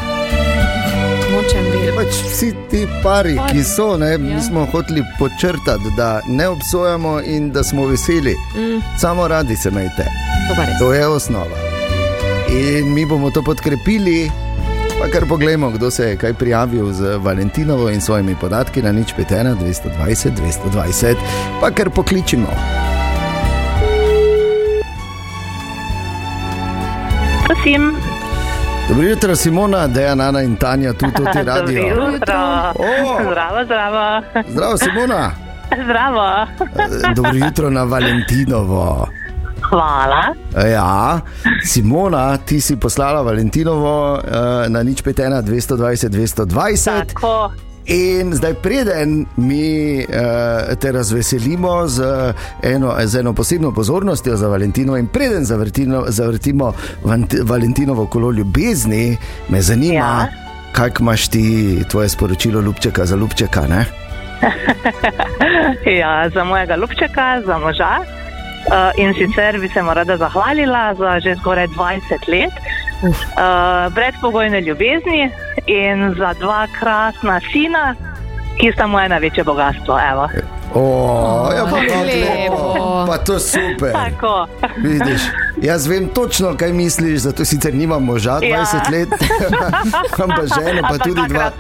Pač 1.97 2.15
vsi 2.25 2.53
ti 2.71 2.87
pari, 3.03 3.37
Pari. 3.37 3.53
ki 3.53 3.65
so, 3.65 3.97
ne, 3.97 4.11
Ja. 4.11 4.19
mi 4.19 4.43
smo 4.43 4.67
hoteli 4.67 5.05
počrtati, 5.19 5.91
da 5.97 6.21
ne 6.29 6.49
obsojamo 6.49 7.21
in 7.21 7.51
da 7.51 7.63
smo 7.63 7.87
veseli. 7.87 8.35
Mm. 8.55 8.81
Samo 8.99 9.29
radi 9.29 9.57
se 9.57 9.71
majte. 9.71 10.05
To 10.79 10.93
je 10.93 11.07
osnova. 11.07 11.57
In 12.51 12.95
mi 12.95 13.07
bomo 13.07 13.31
to 13.31 13.43
podkrepili. 13.43 14.31
Pa 15.01 15.09
kar 15.09 15.27
pogledamo, 15.27 15.71
kdo 15.71 15.91
se 15.91 16.05
je 16.05 16.17
kaj 16.17 16.35
prijavil 16.35 16.93
z 16.93 17.17
Valentinovo 17.17 17.91
in 17.91 18.01
svojimi 18.01 18.35
podatki 18.35 18.83
na 18.83 18.93
nič 18.93 19.15
5, 19.15 19.55
220, 19.55 20.31
220, 20.33 21.15
pa 21.61 21.71
kar 21.71 21.91
pokličimo. 21.91 22.49
Prosim. 27.49 27.97
Dobro 28.89 29.05
jutro, 29.05 29.37
Simona, 29.37 29.87
Dejan, 29.87 30.21
Ana 30.21 30.43
in 30.43 30.57
Tanja, 30.57 30.93
tu 30.93 31.07
tudi 31.17 31.43
radio. 31.51 31.95
Dobro 31.95 32.11
jutro. 32.13 32.37
Zdravo, 33.25 33.65
zdravo. 33.65 34.23
Zdravo, 34.49 34.77
Simona. 34.77 35.31
Zdravo. 35.85 36.47
Eh, 36.61 37.15
Dobro 37.15 37.33
jutro 37.35 37.71
na 37.71 37.85
Valentinovo. 37.85 39.09
Hvala. 39.71 40.35
Ja, 40.73 41.21
Simona, 41.65 42.37
ti 42.37 42.61
si 42.61 42.77
poslala 42.77 43.23
Valentinovo 43.23 44.15
uh, 44.15 44.21
na 44.69 44.83
nič 44.83 45.03
5, 45.03 45.43
220, 45.43 46.09
220. 46.09 47.07
Tako. 47.07 47.68
In 47.89 48.35
zdaj, 48.35 48.55
preden 48.55 49.27
mi 49.37 49.99
uh, 49.99 50.77
te 50.77 50.93
razveselimo 50.93 51.87
z 51.89 52.03
eno, 52.63 52.95
z 53.05 53.21
eno 53.21 53.33
posebno 53.33 53.73
pozornostjo 53.73 54.37
za 54.37 54.49
Valentino, 54.49 54.97
in 54.97 55.07
preden 55.07 55.45
zavrtino, 55.45 56.05
zavrtimo 56.09 56.73
Vant- 57.05 57.41
Valentinovo 57.43 58.07
kolo 58.07 58.31
ljubezni, 58.31 59.17
me 59.49 59.63
zanima, 59.63 59.95
ja. 59.95 60.29
kaj 60.73 60.91
imaš 61.01 61.29
ti, 61.29 61.79
tvoje 61.91 62.09
sporočilo, 62.09 62.61
ljubčeka 62.61 63.07
za 63.07 63.17
ljubčeka. 63.17 63.63
Ja, 66.01 66.29
za 66.29 66.45
mojega 66.45 66.77
ljubčeka, 66.77 67.43
za 67.47 67.59
moža. 67.59 67.99
Uh, 67.99 69.05
in 69.05 69.15
sicer 69.15 69.61
bi 69.61 69.69
se 69.69 69.83
mu 69.83 69.95
rada 69.95 70.17
zahvalila 70.17 70.95
za 70.95 71.21
že 71.21 71.37
skoraj 71.37 71.67
20 71.67 72.01
let 72.29 72.53
uh, 73.03 73.95
brezpogojne 73.95 74.61
ljubezni 74.61 75.31
in 75.67 76.15
za 76.19 76.33
dva 76.41 76.67
krasna 76.79 77.41
sina, 77.53 77.95
ki 78.61 78.73
sta 78.73 78.87
moje 78.87 79.09
največje 79.09 79.45
bogatstvo. 79.45 79.99
Evo. 80.13 80.29
O, 80.75 81.51
ja, 81.57 81.65
pa, 81.65 81.71
Kako 81.71 81.87
kako 81.87 82.05
lepo. 82.05 82.75
lepo. 82.75 82.88
Pa 83.09 83.19
to 83.19 83.39
super. 83.39 83.93
Tako. 83.93 84.47
Vidiš, 84.77 85.21
jaz 85.57 85.87
vem 85.87 86.09
točno, 86.09 86.57
kaj 86.57 86.73
misliš, 86.73 87.21
zato 87.21 87.45
sicer 87.45 87.75
nimam 87.75 88.05
moža 88.05 88.31
20 88.33 88.49
Ja. 88.49 88.83
let, 88.91 89.09
imam 90.19 90.31
pa 90.31 90.43
ženo, 90.61 90.83
pa 90.83 90.89
Ampak 90.89 91.03
tudi 91.03 91.21
dva. 91.29 91.51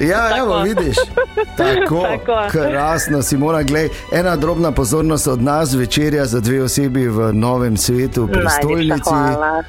Ja, 0.00 0.28
Tako. 0.28 0.38
evo, 0.38 0.62
vidiš. 0.62 0.96
Tako, 1.56 2.02
Tako. 2.02 2.50
krasno, 2.50 3.22
Simona, 3.22 3.62
glej, 3.62 3.88
ena 4.12 4.36
drobna 4.36 4.72
pozornost 4.72 5.26
od 5.26 5.42
nas 5.42 5.74
večerja 5.74 6.26
za 6.26 6.40
dve 6.40 6.62
osebi 6.62 7.08
v 7.08 7.32
novem 7.32 7.76
svetu, 7.76 8.24
v 8.24 8.28
prestolnici. 8.28 9.10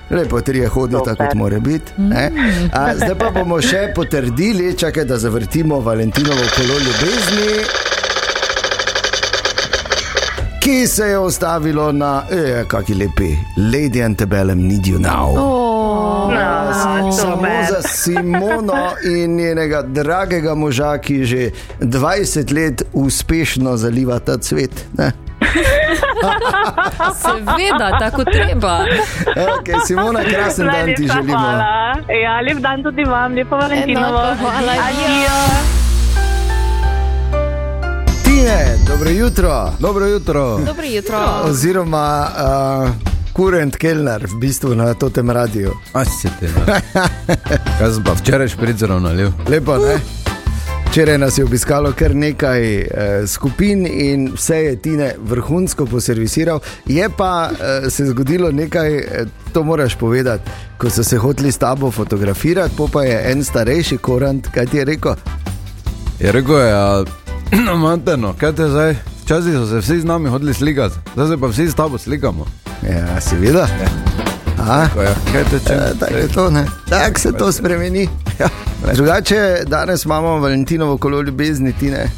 Lepo, 0.09 0.41
trije 0.41 0.67
hodita, 0.67 0.99
Super. 0.99 1.15
kot 1.17 1.33
mora 1.33 1.59
biti. 1.59 1.91
A, 2.73 2.95
Zdaj 2.95 3.15
pa 3.15 3.29
bomo 3.29 3.61
še 3.61 3.91
potrdili, 3.95 4.77
čakaj, 4.77 5.05
da 5.05 5.17
zavrtimo 5.17 5.79
Valentinovo 5.79 6.41
kolo 6.55 6.73
ljubezni. 6.79 7.96
Ki 10.67 10.87
se 10.87 11.03
je 11.03 11.19
ustavilo 11.19 11.91
na, 11.91 12.23
eh, 12.31 12.63
kaki 12.67 12.93
lepi, 12.93 13.37
Lady 13.57 14.05
Antebellum, 14.05 14.67
Need 14.67 14.87
You 14.87 14.99
Now. 14.99 15.35
Oh, 15.37 16.31
No, 16.33 16.73
Samo 16.73 17.11
super. 17.11 17.65
za 17.69 17.81
Simono 17.81 18.91
in 19.15 19.35
njenega 19.35 19.81
dragega 19.81 20.55
moža, 20.55 20.97
ki 20.97 21.25
že 21.25 21.49
20 21.79 22.51
let 22.51 22.83
uspešno 22.93 23.77
zaliva 23.77 24.19
ta 24.19 24.37
cvet. 24.37 24.85
Ne? 24.97 25.11
Seveda, 27.21 27.97
tako 27.99 28.23
treba. 28.23 28.79
Okay, 29.35 29.75
Simona, 29.87 30.19
krasen 30.19 30.65
dan 30.65 30.85
ti 30.95 31.05
Najlepša 31.05 31.13
želimo. 31.13 31.39
Hvala. 31.39 31.95
Ja, 32.23 32.41
lep 32.41 32.57
dan 32.57 32.83
tudi 32.83 33.03
vam, 33.03 33.33
lepo 33.33 33.55
Valentinovo. 33.55 34.19
Enako, 34.19 34.35
hvala. 34.41 34.71
Adijo. 34.71 35.86
Tine, 38.37 38.77
dobro 38.87 39.09
jutro. 39.09 39.73
Dobro 39.79 40.05
jutro. 40.05 40.57
Dobro 40.65 40.85
jutro. 40.85 41.17
Oziroma, 41.43 42.27
uh, 42.83 42.89
kurent 43.33 43.75
Kellner, 43.75 44.27
v 44.27 44.35
bistvu 44.39 44.75
na 44.75 44.93
tem 44.93 45.29
radiju. 45.29 45.73
Asite. 45.93 46.49
Kaj 47.79 47.91
sem 47.93 48.03
pa 48.03 48.13
včeraj 48.13 48.47
špricerov 48.47 49.01
nalil? 49.01 49.31
Lepo, 49.49 49.77
ne? 49.77 49.97
Včeraj 50.89 51.17
nas 51.17 51.37
je 51.37 51.43
obiskalo 51.43 51.91
kar 51.97 52.15
nekaj 52.15 52.77
eh, 52.77 52.87
skupin 53.27 53.87
in 53.89 54.31
vse 54.35 54.57
je 54.57 54.75
Tine 54.75 55.15
vrhunsko 55.19 55.85
poservisiral. 55.85 56.59
Je 56.85 57.09
pa 57.17 57.49
eh, 57.49 57.89
se 57.89 58.05
zgodilo 58.05 58.51
nekaj, 58.51 58.97
eh, 58.97 59.25
to 59.53 59.63
moraš 59.63 59.95
povedati, 59.95 60.49
ko 60.77 60.89
so 60.89 61.03
se 61.03 61.17
hoteli 61.17 61.51
s 61.51 61.57
tabo 61.57 61.91
fotografirati, 61.91 62.75
pa 62.93 63.03
je 63.03 63.31
en 63.31 63.43
starejši 63.43 63.97
korant, 63.97 64.47
kaj 64.53 64.65
ti 64.65 64.77
je 64.77 64.85
rekel? 64.85 65.15
Je 66.19 66.31
rekel, 66.31 66.57
ja, 66.57 67.03
no, 67.65 67.77
mateno, 67.77 68.33
kaj 68.39 68.55
te 68.55 68.67
zdaj? 68.69 68.95
Včasih 69.23 69.53
so 69.53 69.67
se 69.67 69.79
vsi 69.79 69.99
z 70.01 70.05
nami 70.05 70.29
hodili 70.29 70.53
slikati, 70.53 70.95
zdaj 71.13 71.27
se 71.27 71.37
pa 71.37 71.47
vsi 71.47 71.67
s 71.67 71.75
tabo 71.75 71.97
slikamo. 71.97 72.45
Ja, 72.83 73.21
seveda. 73.21 73.67
A? 74.59 74.87
Tako 74.87 75.01
je, 75.01 75.15
kaj 75.31 75.43
te 75.43 75.59
če? 75.67 75.73
Eh, 75.73 75.91
Tako 75.99 76.13
je 76.13 76.27
to, 76.27 76.49
ne? 76.49 76.65
Tako 76.89 77.19
se 77.19 77.31
to 77.31 77.51
spremeni. 77.51 78.07
Ja. 78.39 78.49
Drugače, 78.93 79.63
danes 79.67 80.05
imamo 80.05 80.39
Valentinovo 80.39 80.97
kolo 80.97 81.21
ljubezni, 81.21 81.73
Tine. 81.73 82.09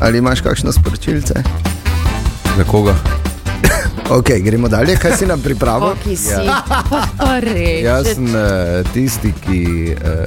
Ali 0.00 0.18
imaš 0.18 0.40
kakšno 0.40 0.72
sporočilce? 0.72 1.34
Za 2.56 2.64
koga? 2.64 2.94
Ok, 4.16 4.30
gremo 4.44 4.68
dalje, 4.68 4.96
kaj 4.96 5.16
si 5.18 5.26
nam 5.26 5.40
pripravil? 5.42 5.94
Ki 6.04 6.16
si. 6.16 6.30
Ja. 6.30 6.62
Res. 7.40 7.82
Jaz 7.84 8.06
sem 8.14 8.26
eh, 8.26 8.84
tisti, 8.94 9.32
ki 9.46 9.62
eh, 9.92 10.26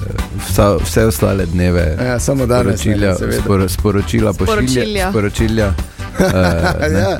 vsa, 0.49 0.75
vse 0.83 1.05
ostale 1.05 1.45
dneve 1.45 1.95
Ja, 2.05 2.19
samo 2.19 2.45
danes 2.45 2.65
ne, 2.65 2.77
sporočilja, 2.77 3.15
seveda. 3.15 3.41
spor, 3.41 3.69
sporočila 3.69 4.33
pošilja. 4.33 5.09
Sporočilja. 5.09 5.73
Eh, 6.19 6.89
ne. 6.91 6.99
ja, 6.99 7.19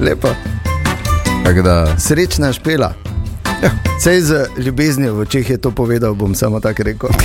lepo. 0.00 0.28
Srečna 1.98 2.52
špela. 2.52 2.90
Ja. 3.62 3.70
Sej 4.02 4.20
z 4.20 4.46
ljubeznijo 4.58 5.14
v 5.14 5.20
očeh 5.20 5.50
je 5.50 5.58
to 5.58 5.70
povedal, 5.70 6.14
bom 6.14 6.34
samo 6.34 6.60
tako 6.60 6.82
rekel. 6.82 7.10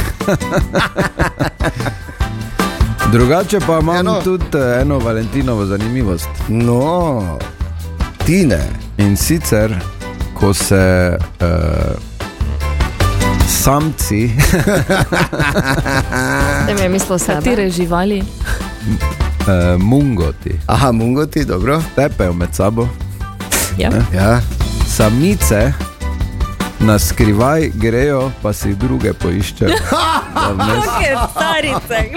drugače 3.12 3.60
pa 3.68 3.80
imam 3.80 3.98
Eno. 3.98 4.22
tudi 4.24 4.58
eno 4.82 5.00
Valentinovo 5.00 5.66
zanimivost. 5.66 6.30
No, 6.48 7.40
Tine. 8.26 8.60
In 8.98 9.18
sicer, 9.18 9.80
ko 10.34 10.54
se 10.54 11.18
uh, 11.42 11.48
samci, 13.50 14.28
Da 16.68 16.74
mi 16.76 16.82
je 16.82 16.90
mislil 16.90 17.20
sebe. 17.20 17.34
Katere 17.36 17.70
živali? 17.70 18.20
uh, 18.20 18.26
mungoti, 19.80 20.60
Aha, 20.68 20.92
mungoti, 20.92 21.46
dobro. 21.46 21.82
tepejo 21.96 22.34
med 22.34 22.50
sabo, 22.54 22.88
Ja. 23.78 23.90
Ne? 23.90 24.02
Ja. 24.14 24.42
samice 24.88 25.74
na 26.80 27.00
skrivaj 27.00 27.70
grejo, 27.70 28.32
pa 28.42 28.54
si 28.54 28.76
druge 28.76 29.14
poiščejo. 29.14 29.70
Vmes- 30.52 31.30
starice. 31.32 32.10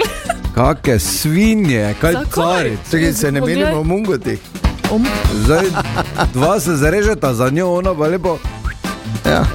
Kake 0.55 0.99
svinje, 0.99 1.95
kaj 2.01 2.13
carice. 2.25 2.77
Čekaj, 2.91 3.13
se 3.13 3.31
ne 3.31 3.41
menimo 3.41 3.79
o 3.79 3.83
mungotih. 3.83 4.39
Um, 4.91 5.05
Zdaj, 5.33 5.65
dva 6.33 6.59
se 6.59 6.75
zarežeta 6.75 7.33
za 7.33 7.49
njo, 7.49 7.67
ona 7.69 7.93
pa 7.93 8.07
lepo. 8.07 8.37
Ja. 9.25 9.45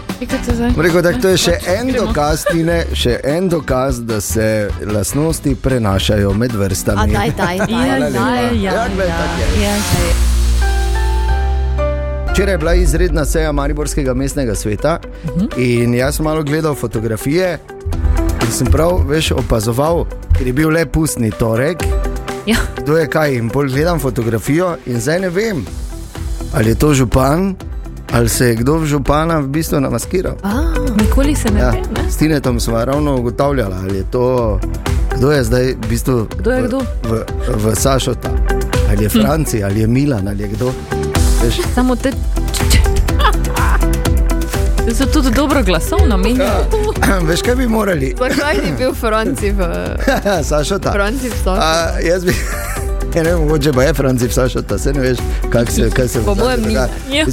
Rekel, 0.77 1.03
da 1.03 1.13
to 1.13 1.29
je 1.29 1.37
še 1.37 1.55
en 1.67 1.93
dokaz, 1.95 2.45
Tine, 2.45 2.83
še 2.93 3.21
en 3.25 3.49
dokaz, 3.49 4.01
da 4.01 4.21
se 4.21 4.69
lastnosti 4.87 5.55
prenašajo 5.55 6.33
med 6.35 6.55
A 6.55 6.59
vrstami. 6.59 7.13
daj, 7.13 7.31
daj, 7.37 7.59
daj. 7.59 7.71
ja, 7.71 8.11
daj. 8.11 8.59
ja, 8.63 8.73
Ja, 8.75 8.89
glej, 8.95 9.09
ja, 9.09 9.17
ja. 9.63 9.75
Včeraj 12.33 12.55
je 12.55 12.59
bila 12.59 12.75
izredna 12.75 13.25
seja 13.25 13.53
Mariborskega 13.53 14.15
mestnega 14.15 14.55
sveta 14.55 14.99
in 15.57 15.95
jaz 15.95 16.17
sem 16.17 16.25
malo 16.25 16.43
gledal 16.43 16.75
fotografije 16.75 17.59
in 18.43 18.53
sem 18.53 18.67
prav 18.67 19.01
veš, 19.09 19.33
opazoval, 19.33 20.05
ker 20.39 20.47
je 20.47 20.53
bil 20.53 20.71
le 20.71 20.87
pustni 20.87 21.31
torek, 21.31 21.83
Ja. 22.47 22.57
kdo 22.77 22.97
je 22.97 23.07
kaj. 23.07 23.35
In 23.35 23.49
bolj 23.49 23.69
gledam 23.69 24.01
fotografijo 24.01 24.77
in 24.87 25.01
zdaj 25.01 25.21
ne 25.21 25.29
vem, 25.29 25.65
ali 26.55 26.69
je 26.69 26.75
to 26.75 26.95
župan, 26.95 27.55
ali 28.13 28.29
se 28.29 28.47
je 28.47 28.55
kdo 28.55 28.79
v 28.79 28.87
župana 28.87 29.39
v 29.39 29.49
bistvu 29.49 29.81
namaskiral. 29.81 30.35
A, 30.43 30.53
nikoli 30.97 31.35
se 31.37 31.51
ne 31.51 31.61
Ja, 31.61 31.71
ve. 31.71 31.81
Ne? 32.03 32.11
s 32.11 32.17
Tinetom 32.17 32.61
smo 32.61 32.85
ravno 32.85 33.17
ugotavljali, 33.17 33.75
ali 33.75 33.97
je 33.97 34.05
to, 34.11 34.61
kdo 35.17 35.31
je 35.31 35.45
zdaj 35.45 35.67
v 35.67 35.89
bistvu 35.89 36.27
Kdo 36.39 36.51
je 36.51 36.63
v, 36.63 36.67
kdo? 36.67 36.79
v, 37.05 37.25
v 37.57 37.77
Sašota, 37.77 38.31
ali 38.91 39.05
je 39.05 39.09
Franci, 39.09 39.65
ali 39.65 39.81
je 39.81 39.87
Milan, 39.87 40.29
ali 40.29 40.43
je 40.43 40.49
kdo. 40.49 40.73
Veš, 41.45 41.61
Samo 41.75 41.97
te. 41.97 42.13
So 44.95 45.07
tudi 45.07 45.31
dobro 45.31 45.63
glasovno 45.63 46.17
menjali. 46.17 46.65
veš, 47.29 47.43
kaj 47.43 47.55
bi 47.55 47.69
morali? 47.69 48.15
Zakaj 48.19 48.57
ni 48.65 48.73
bil 48.79 48.95
Franci 48.95 49.51
v 49.51 49.63
Sašota. 50.51 50.93
Franci 50.93 51.29
v 51.29 51.33
Stoku? 51.41 51.61
A, 51.61 52.01
jaz 52.03 52.25
bi. 52.25 52.35
Ja, 53.15 53.23
ne, 53.23 53.33
vem, 53.33 53.41
mogoče 53.41 53.73
pa 53.73 53.83
je 53.83 53.95
Franci 53.95 54.29
Sašota, 54.29 54.79
se 54.79 54.93
ne 54.93 55.01
veš, 55.01 55.19
kak 55.53 55.71
se, 55.71 55.91
kaj 55.91 56.09
se. 56.09 56.21
Ja. 56.71 57.25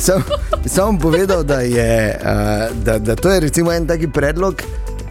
Bi 0.64 0.70
sam, 0.70 0.98
povedal, 1.00 1.44
da, 1.44 1.60
je, 1.62 2.20
a, 2.26 2.68
da, 2.86 2.98
da 3.00 3.16
to 3.16 3.30
je 3.30 3.40
recimo 3.40 3.72
en 3.72 3.88
taki 3.88 4.08
predlog, 4.08 4.62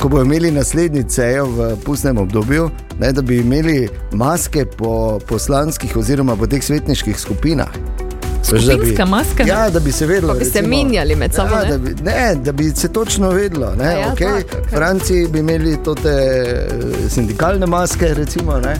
ko 0.00 0.08
bomo 0.08 0.22
imeli 0.22 0.50
naslednji 0.50 1.04
cejo 1.08 1.46
v 1.46 1.76
pustnem 1.84 2.18
obdobju, 2.18 2.70
ne, 2.98 3.12
da 3.12 3.22
bi 3.22 3.38
imeli 3.38 3.88
maske 4.12 4.66
po 4.66 5.20
poslanskih 5.28 5.96
oziroma 5.96 6.36
po 6.36 6.46
teh 6.46 6.64
svetniških 6.64 7.20
skupinah. 7.20 7.70
Da 8.50 8.56
bi- 8.56 8.62
Skupinska 8.62 9.04
maska? 9.04 9.42
Ja, 9.42 9.70
da 9.70 9.80
bi 9.80 9.92
se 9.92 10.06
vedelo. 10.06 10.32
Pa 10.32 10.38
bi 10.38 10.44
se 10.44 10.62
menjali 10.62 11.16
med 11.16 11.34
sabo, 11.34 11.54
Ja, 11.54 11.62
ne? 11.62 11.68
da 11.68 11.78
bi, 11.78 11.94
ne, 12.02 12.34
da 12.34 12.52
bi 12.52 12.70
se 12.70 12.92
točno 12.92 13.30
vedelo. 13.30 13.74
Ne, 13.74 13.84
ja, 13.84 14.12
okay. 14.12 14.42
tako, 14.42 14.56
okej. 14.56 14.78
Franci 14.78 15.26
bi 15.30 15.38
imeli 15.38 15.78
te 16.02 16.68
sindikalne 17.08 17.66
maske, 17.66 18.14
recimo, 18.14 18.60
ne. 18.60 18.76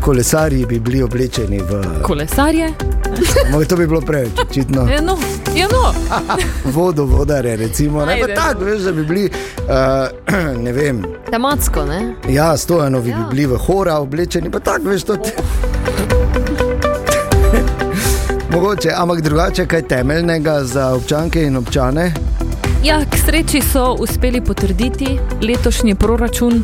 Kolesarji 0.00 0.66
bi 0.66 0.80
bili 0.80 1.02
oblečeni 1.02 1.58
v. 1.58 1.82
Kolesarje? 2.02 2.72
Ampak 3.46 3.68
to 3.68 3.76
bi 3.76 3.86
bilo 3.86 4.00
preveč, 4.00 4.30
očitno. 4.50 4.88
Ja, 4.88 5.00
no. 5.00 5.18
Ja, 5.56 5.66
no. 5.72 5.94
Vodovodare, 6.74 7.56
recimo. 7.56 8.06
Ne, 8.06 8.34
tako, 8.34 8.64
veš, 8.64 8.80
da 8.80 8.92
bi 8.92 9.04
bili, 9.04 9.30
uh, 9.58 10.34
ne 10.64 10.72
vem, 10.72 11.02
Tematsko, 11.30 11.84
ne? 11.84 12.14
ja, 12.28 12.56
stojanovi 12.56 13.10
ja. 13.10 13.16
bi 13.16 13.36
bili 13.36 13.46
v 13.46 13.56
hora 13.56 13.98
oblečeni, 13.98 14.50
pa 14.50 14.60
tako, 14.60 14.88
veš, 14.88 15.02
to 15.02 15.16
ti. 15.16 15.30
Mogoče, 18.52 18.90
ampak 18.96 19.20
drugače, 19.20 19.66
kaj 19.66 19.82
temeljnega 19.82 20.64
za 20.64 20.94
občanke 20.94 21.42
in 21.42 21.56
občane? 21.56 22.12
Ja, 22.84 23.04
k 23.10 23.16
sreči 23.16 23.60
so 23.62 23.96
uspeli 23.98 24.40
potrditi 24.40 25.18
letošnji 25.42 25.94
proračun. 25.94 26.62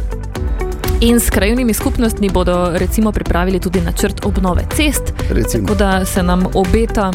In 1.01 1.17
s 1.17 1.31
krajovnimi 1.31 1.75
skupnostmi 1.75 2.29
bodo 2.31 2.71
recimo 2.73 3.13
pripravili 3.13 3.61
tudi 3.61 3.81
načrt 3.81 4.25
obnove 4.25 4.63
cest, 4.71 5.03
Recimo. 5.31 5.63
tako 5.63 5.75
da 5.77 6.05
se 6.05 6.23
nam 6.23 6.45
obeta, 6.55 7.11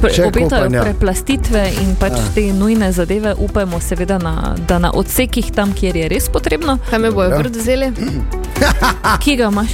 pre, 0.00 0.10
Še 0.10 0.24
obetajo 0.24 0.48
kopanja. 0.62 0.82
preplastitve 0.82 1.68
in 1.78 1.96
pač 1.96 2.12
Ja. 2.12 2.24
te 2.34 2.52
nujne 2.52 2.92
zadeve. 2.92 3.34
Upajmo 3.36 3.80
seveda, 3.80 4.18
na, 4.18 4.34
da 4.58 4.78
na 4.78 4.90
odsekih 4.92 5.52
tam, 5.52 5.72
kjer 5.72 5.96
je 5.96 6.08
res 6.08 6.28
potrebno. 6.28 6.78
Kaj 6.90 6.98
me 6.98 7.10
bojo 7.10 7.28
Ja. 7.28 7.38
vrt 7.38 7.52
vzeli? 7.52 7.92
Ki 9.22 9.36
ga 9.36 9.44
imaš? 9.46 9.68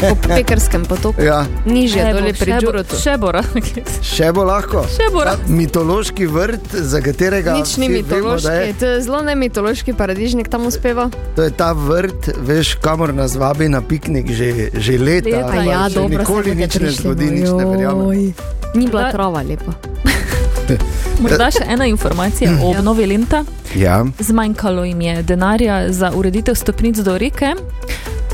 Po 0.00 0.14
pekarskem 0.28 0.82
potoku. 0.84 1.22
Ja. 1.22 1.44
Nižje, 1.64 2.00
Še 2.00 2.06
bo, 2.06 2.18
dole 2.18 2.32
pri 2.32 2.44
še 2.44 2.54
bo- 2.54 2.60
Džurotu. 2.60 2.96
Še 2.96 3.14
bo, 3.16 3.28
Še 4.04 4.32
bo 4.32 4.42
lahko. 4.44 4.80
Še 4.88 5.06
bo 5.12 5.18
Ta 5.20 5.24
lahko. 5.28 5.46
Mitološki 5.48 6.26
vrt, 6.26 6.66
za 6.74 6.98
katerega 7.00 7.54
Nič 7.54 7.76
ni 7.76 7.86
vsi 7.88 8.02
vemo, 8.04 8.34
da 8.34 8.50
mitološki, 8.50 8.66
je- 8.66 8.74
to 8.74 8.86
je 8.88 9.00
zelo 9.00 9.22
ne 9.22 9.34
mitološki 9.36 9.92
paradižnik 9.94 10.48
tam 10.48 10.66
uspeva. 10.66 11.06
To 11.36 11.42
je 11.42 11.50
ta 11.52 11.70
vrt, 11.72 12.34
veš, 12.40 12.59
kamor 12.80 13.14
nas 13.14 13.36
vabi 13.36 13.68
na 13.68 13.80
piknik 13.80 14.30
že, 14.30 14.70
že 14.74 14.98
leta. 14.98 15.28
Leta, 15.28 15.48
pa 15.48 15.62
ja, 15.64 15.82
še 15.88 15.94
dobro, 15.94 16.22
nikoli 16.22 16.54
nič 16.54 16.66
boste 16.66 16.80
ne 16.80 16.86
prišli, 16.86 17.02
zgodi, 17.02 17.26
no, 17.26 17.32
nič 17.32 17.48
ne 17.50 17.64
verjamem. 17.64 18.08
Ni 18.74 18.84
bila 18.86 19.10
trava 19.10 19.42
lepa. 19.42 19.72
Morda 21.22 21.50
še 21.52 21.64
ena 21.66 21.86
informacija 21.90 22.52
o 22.62 22.70
obnovi 22.70 23.06
lenta. 23.10 23.44
Ja. 23.76 24.04
Zmanjkalo 24.18 24.84
jim 24.84 25.00
je 25.00 25.22
denarja 25.22 25.92
za 25.92 26.12
ureditev 26.16 26.54
stopnic 26.54 27.02
do 27.06 27.18
reke. 27.18 27.54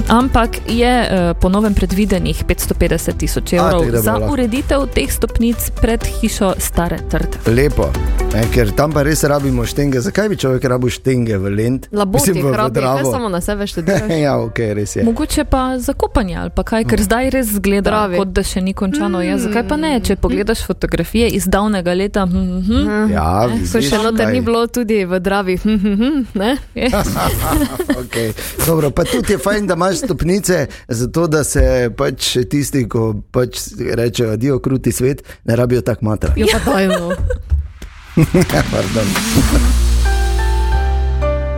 Ampak 0.08 0.60
je 0.68 0.92
uh, 1.02 1.32
po 1.40 1.48
novem 1.48 1.74
predvidenih 1.74 2.44
550 2.44 3.16
tisoč 3.16 3.56
A, 3.56 3.56
evrov 3.56 3.88
bo 3.90 4.02
za 4.04 4.18
ureditev 4.28 4.86
teh 4.92 5.08
stopnic 5.10 5.70
pred 5.80 6.04
hišo 6.20 6.54
Stare 6.60 7.00
Trte. 7.10 7.40
Lepo, 7.50 7.88
ne, 8.36 8.44
ker 8.52 8.70
tam 8.76 8.92
pa 8.92 9.02
res 9.06 9.24
rabimo 9.24 9.64
štenge. 9.64 10.00
Zakaj 10.04 10.28
bi 10.28 10.36
človek 10.36 10.64
rabil 10.68 10.92
štenge 10.92 11.38
v 11.40 11.52
Lent? 11.56 11.88
Laboti, 11.92 12.34
kaj 12.36 12.70
Dravo. 12.70 13.12
samo 13.12 13.28
na 13.32 13.40
sebe 13.40 13.66
študiraš. 13.66 14.12
ja, 14.26 14.36
ok, 14.38 14.58
res 14.76 14.96
je. 14.96 15.04
Mogoče 15.06 15.44
pa 15.48 15.78
za 15.78 15.92
kopanje 15.92 16.36
ali 16.36 16.52
pa 16.52 16.64
kaj, 16.66 16.84
ker 16.84 17.00
zdaj 17.00 17.30
res 17.32 17.48
zgleda, 17.56 17.86
Zdravi. 17.86 18.20
kot 18.20 18.34
da 18.36 18.44
še 18.44 18.60
ni 18.60 18.74
končano. 18.76 19.22
Ja, 19.24 19.38
zakaj 19.40 19.64
pa 19.68 19.78
ne, 19.80 19.94
če 20.04 20.18
pogledaš 20.20 20.66
fotografije 20.68 21.30
iz 21.38 21.48
davnega 21.48 21.94
leta? 21.96 22.26
Hm, 22.26 22.60
hm, 22.66 23.12
Ja, 23.14 23.46
Ko 23.46 23.56
vidiš, 23.56 23.88
še 23.88 24.02
noter 24.02 24.32
ni 24.34 24.42
bilo 24.44 24.66
tudi 24.68 25.04
v 25.08 25.20
Dravi. 25.20 25.56
hm, 25.62 25.78
hm, 25.80 25.94
hm, 25.96 26.24
ne? 26.36 26.52
okay. 28.02 28.34
Dobro, 28.66 28.90
pa 28.90 29.06
tudi 29.08 29.36
je 29.36 29.40
fajn, 29.40 29.70
da 29.70 29.78
imaš 29.78 30.04
stopnice, 30.04 30.66
zato 30.88 31.26
da 31.30 31.44
se 31.44 31.88
pač 31.96 32.36
tisti, 32.50 32.84
ko 32.88 33.14
pač 33.32 33.72
rečejo, 33.78 34.34
adijo 34.36 34.58
kruti 34.60 34.92
svet, 34.92 35.24
ne 35.44 35.56
rabijo 35.56 35.80
tako 35.86 36.10
matra. 36.10 36.34
Jo 36.36 36.50
pa 36.52 36.76
dajmo. 36.76 37.14
Pardon. 37.14 37.54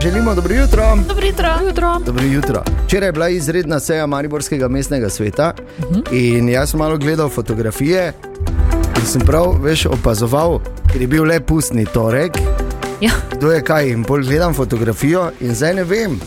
Želimo 0.00 0.34
dobro 0.34 0.54
jutro. 0.54 0.82
Dobro 1.08 1.26
jutro. 1.26 1.48
jutro. 1.66 1.98
Dobro 2.06 2.24
jutro. 2.24 2.62
Včeraj 2.84 3.08
je 3.08 3.12
bila 3.12 3.28
izredna 3.28 3.80
seja 3.80 4.06
Mariborskega 4.06 4.68
mestnega 4.68 5.08
sveta 5.08 5.52
Mhm. 5.80 6.00
in 6.10 6.48
jaz 6.48 6.70
sem 6.70 6.78
malo 6.78 6.96
gledal 6.96 7.28
fotografije 7.28 8.12
in 8.96 9.04
sem 9.04 9.20
prav 9.20 9.54
veš, 9.62 9.86
opazoval, 9.86 10.60
ker 10.92 11.00
je 11.00 11.06
bil 11.06 11.24
le 11.24 11.40
pustni 11.40 11.86
torek. 11.86 12.38
Ja. 13.00 13.10
Kdo 13.32 13.52
je 13.52 13.62
kaj? 13.62 13.88
In 13.88 14.04
pol 14.04 14.18
gledam 14.18 14.54
fotografijo 14.54 15.30
in 15.40 15.54
zdaj 15.54 15.74
ne 15.74 15.84
vem, 15.84 16.20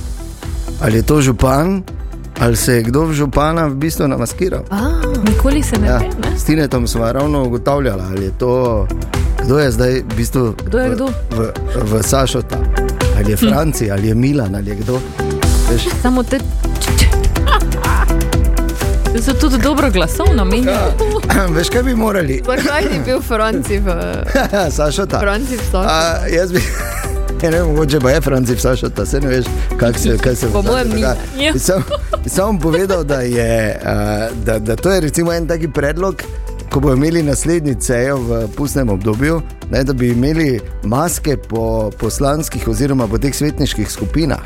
ali 0.82 0.96
je 0.96 1.02
to 1.02 1.22
župan, 1.22 1.84
ali 2.40 2.56
se 2.56 2.74
je 2.74 2.84
kdo 2.84 3.02
v 3.02 3.14
župana 3.14 3.66
v 3.66 3.76
bistvu 3.76 4.08
namaskiral. 4.08 4.64
Nikoli 5.24 5.64
se 5.64 5.78
ne 5.78 5.88
Ja, 5.88 5.98
ve. 5.98 6.06
Ne? 6.06 6.38
s 6.38 6.44
Tinetom 6.44 6.88
smo 6.88 7.12
ravno 7.12 7.44
ugotavljali, 7.44 8.02
ali 8.04 8.24
je 8.24 8.32
to, 8.32 8.88
kdo 9.44 9.60
je 9.60 9.72
zdaj 9.72 9.94
v 10.02 10.16
bistvu 10.16 10.56
Kdo 10.66 10.78
je 10.78 10.90
v, 10.90 10.96
kdo? 10.96 11.06
V, 11.32 11.40
v 11.76 12.04
Sašota, 12.04 12.58
ali 13.18 13.32
je 13.32 13.38
Hm. 13.38 13.48
Franci, 13.48 13.92
ali 13.92 14.08
je 14.08 14.16
Milan, 14.16 14.56
ali 14.56 14.70
je 14.70 14.76
kdo. 14.76 15.02
Veš, 15.70 15.88
Samo 16.02 16.24
te. 16.24 16.40
To 19.12 19.22
so 19.22 19.34
tudi 19.34 19.58
dobro 19.58 19.92
glasovno 19.92 20.46
menjajo. 20.46 20.94
Veš, 21.56 21.70
kaj 21.70 21.84
bi 21.84 21.96
morali? 21.96 22.42
Zakaj 22.46 22.84
ni 22.84 23.00
bil 23.06 23.22
Franci 23.22 23.80
v 23.80 23.92
Sašota. 24.78 25.20
Franci 25.20 25.56
v 25.58 25.62
Sašota? 25.62 26.28
Jaz 26.30 26.52
bi. 26.52 26.62
Ja, 27.44 27.50
ne, 27.50 27.58
vem, 27.58 27.68
mogoče 27.68 28.00
pa 28.00 28.10
je 28.10 28.22
Franci 28.22 28.56
Sašota, 28.56 29.06
se 29.06 29.20
ne 29.20 29.28
veš, 29.28 29.46
kak 29.78 30.00
se, 30.00 30.18
kaj 30.18 30.36
se 30.36 30.48
v. 30.48 30.54
Ja. 30.98 31.16
Bi 31.54 31.60
Sam, 31.60 31.84
bi 32.24 32.30
samo 32.30 32.60
povedal, 32.60 33.04
da, 33.04 33.22
je, 33.22 33.80
uh, 33.84 33.90
da, 34.46 34.60
da 34.60 34.76
to 34.76 34.92
je 34.92 35.02
recimo 35.02 35.34
en 35.34 35.48
taki 35.48 35.68
predlog. 35.68 36.22
Ko 36.72 36.80
bomo 36.80 36.94
imeli 36.94 37.24
naslednji 37.24 37.76
cejo 37.76 38.18
v 38.18 38.48
pustnem 38.56 38.90
obdobju, 38.90 39.42
ne, 39.72 39.84
da 39.84 39.94
bi 39.94 40.10
imeli 40.10 40.60
maske 40.84 41.38
po 41.38 41.92
poslanskih 42.00 42.68
oziroma 42.68 43.08
po 43.08 43.18
teh 43.18 43.36
svetniških 43.36 43.92
skupinah. 43.92 44.40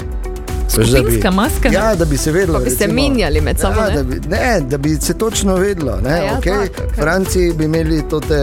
Veš, 0.69 0.89
da 0.89 1.01
bi- 1.01 1.21
maska? 1.32 1.69
Ja, 1.69 1.95
da 1.95 2.06
bi 2.06 2.17
se 2.17 2.32
vedelo. 2.32 2.60
Bi 2.60 2.69
se 2.69 2.88
menjali 2.88 3.41
med 3.41 3.60
sabo, 3.60 3.80
Ja, 3.80 3.88
ne? 3.88 3.95
da 3.95 4.04
bi, 4.04 4.19
ne, 4.30 4.60
da 4.62 4.78
bi 4.78 4.89
se 4.91 5.13
točno 5.13 5.56
vedelo. 5.56 5.97
Ne, 5.97 6.10
A 6.12 6.15
ja, 6.15 6.34
okay. 6.34 6.67
tako, 6.67 6.84
okej. 6.84 6.95
Franci 6.95 7.54
bi 7.54 7.65
imeli 7.65 8.04
te 8.21 8.41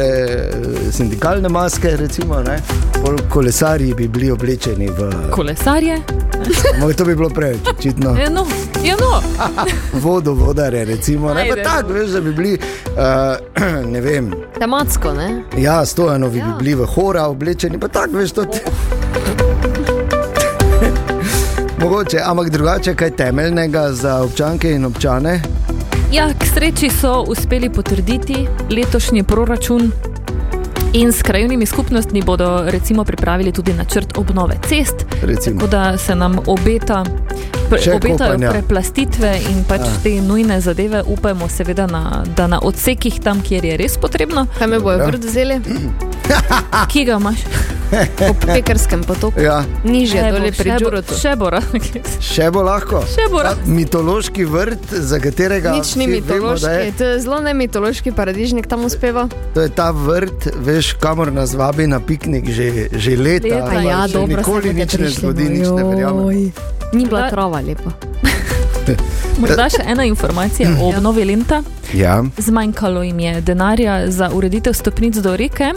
sindikalne 0.93 1.49
maske, 1.49 1.97
recimo, 1.97 2.41
ne. 2.41 2.59
Kolesarji 3.31 3.95
bi 3.95 4.09
bili 4.09 4.31
oblečeni 4.31 4.89
v. 4.89 5.11
Kolesarje. 5.31 5.99
Ampak 6.75 6.97
to 6.97 7.05
bi 7.05 7.15
bilo 7.15 7.29
preveč, 7.29 7.59
očitno. 7.69 8.17
Ja, 8.17 8.31
no. 8.31 8.47
Ja, 8.85 8.97
no. 8.97 9.23
Vodo, 10.03 10.33
vodare, 10.33 10.85
recimo. 10.85 11.35
Ne, 11.35 11.49
pa 11.49 11.63
tako, 11.65 11.93
veš, 11.93 12.11
da 12.11 12.21
bi 12.21 12.33
bili, 12.33 12.59
uh, 12.87 13.63
ne 13.87 14.01
vem, 14.01 14.33
Tematsko, 14.59 15.13
ne? 15.13 15.43
ja, 15.57 15.87
stojanovi 15.87 16.39
Ja. 16.39 16.45
bi 16.47 16.65
bili 16.65 16.75
v 16.75 16.87
hora 16.87 17.27
oblečeni, 17.27 17.79
pa 17.79 17.89
tako, 17.89 18.17
veš, 18.17 18.33
to. 18.33 18.45
Mogoče, 21.83 22.21
ampak 22.25 22.51
drugače, 22.51 22.95
kaj 22.95 23.11
temeljnega 23.11 23.92
za 23.92 24.23
občanke 24.23 24.71
in 24.71 24.85
občane? 24.85 25.40
Ja, 26.12 26.29
k 26.38 26.47
sreči 26.47 26.90
so 26.90 27.25
uspeli 27.29 27.71
potrditi 27.71 28.47
letošnji 28.71 29.23
proračun. 29.23 29.90
In 30.93 31.09
s 31.09 31.23
krajovnimi 31.23 31.67
skupnostmi 31.67 32.23
bodo 32.23 32.63
recimo 32.67 33.05
pripravili 33.05 33.53
tudi 33.53 33.73
načrt 33.73 34.19
obnove 34.19 34.55
cest, 34.63 34.95
Recimo. 35.23 35.57
tako 35.57 35.67
da 35.69 35.99
se 35.99 36.15
nam 36.15 36.39
obeta, 36.47 37.05
pre, 37.71 37.81
Še 37.81 37.93
obetajo 37.93 38.19
kopanja. 38.31 38.51
preplastitve 38.51 39.31
in 39.47 39.65
pač 39.65 39.81
Ja. 39.81 39.87
ja. 39.87 39.93
te 40.03 40.21
nujne 40.21 40.61
zadeve. 40.61 41.03
Upajmo, 41.05 41.49
seveda, 41.49 41.87
na, 41.87 42.03
da 42.29 42.47
na 42.47 42.61
odsekih 42.61 43.21
tam, 43.21 43.41
kjer 43.41 43.65
je 43.65 43.77
res 43.77 43.97
potrebno. 43.97 44.47
Kaj 44.59 44.67
me 44.69 44.81
bojo 44.81 44.99
Ja. 44.99 45.07
vrt 45.07 45.25
vzeli? 45.25 45.61
Ki 46.93 47.05
ga 47.05 47.17
imaš? 47.17 47.41
Po 48.19 48.33
pekarskem 48.47 49.03
potoku. 49.03 49.37
Ja. 49.39 49.65
Nižje, 49.85 50.23
dole 50.25 50.49
pri 50.51 50.65
še 50.65 50.73
bo- 50.73 50.79
Džurotu. 50.81 51.13
Še 51.15 51.33
bo, 51.37 51.49
Še 52.23 52.47
bo 52.51 52.63
lahko. 52.63 53.03
Še 53.07 53.27
bo 53.29 53.37
lahko. 53.39 53.61
Mitološki 53.67 54.45
vrt, 54.47 54.87
za 55.03 55.19
katerega 55.19 55.73
Nič 55.73 55.93
ni 55.95 56.07
vsi 56.07 56.21
vemo, 56.23 56.25
da 56.25 56.33
mitološki, 56.57 56.73
je- 56.79 56.93
to 56.93 57.05
je 57.07 57.19
zelo 57.21 57.41
ne 57.41 57.53
mitološki 57.55 58.13
paradižnik 58.13 58.65
tam 58.67 58.85
uspeva. 58.85 59.29
To 59.53 59.61
je 59.61 59.69
ta 59.71 59.91
vrt, 59.93 60.57
veš, 60.59 60.82
kamor 61.01 61.33
nas 61.33 61.55
vabi 61.55 61.87
na 61.87 62.01
piknik 62.01 62.51
že, 62.51 62.88
že 62.92 63.16
leta. 63.16 63.49
Leta, 63.49 63.66
pa 63.71 63.81
ja, 63.83 64.01
še 64.09 64.18
dobro, 64.18 64.40
nikoli 64.42 64.75
nič 64.75 64.95
ne 64.95 64.99
prišli, 64.99 65.21
zgodi, 65.21 65.45
no, 65.45 65.55
nič 65.55 65.68
ne 65.71 65.85
verjamem. 65.85 66.27
Ni 66.92 67.05
bila 67.07 67.29
trava 67.31 67.61
lepa. 67.64 67.92
Morda 69.40 69.68
še 69.71 69.85
ena 69.87 70.05
informacija 70.05 70.75
o 70.81 70.90
obnovi 70.90 71.25
lenta. 71.25 71.62
Ja. 71.95 72.21
Zmanjkalo 72.37 73.03
jim 73.07 73.21
je 73.21 73.40
denarja 73.40 74.11
za 74.11 74.31
ureditev 74.35 74.75
stopnic 74.75 75.23
do 75.23 75.37
reke. 75.37 75.73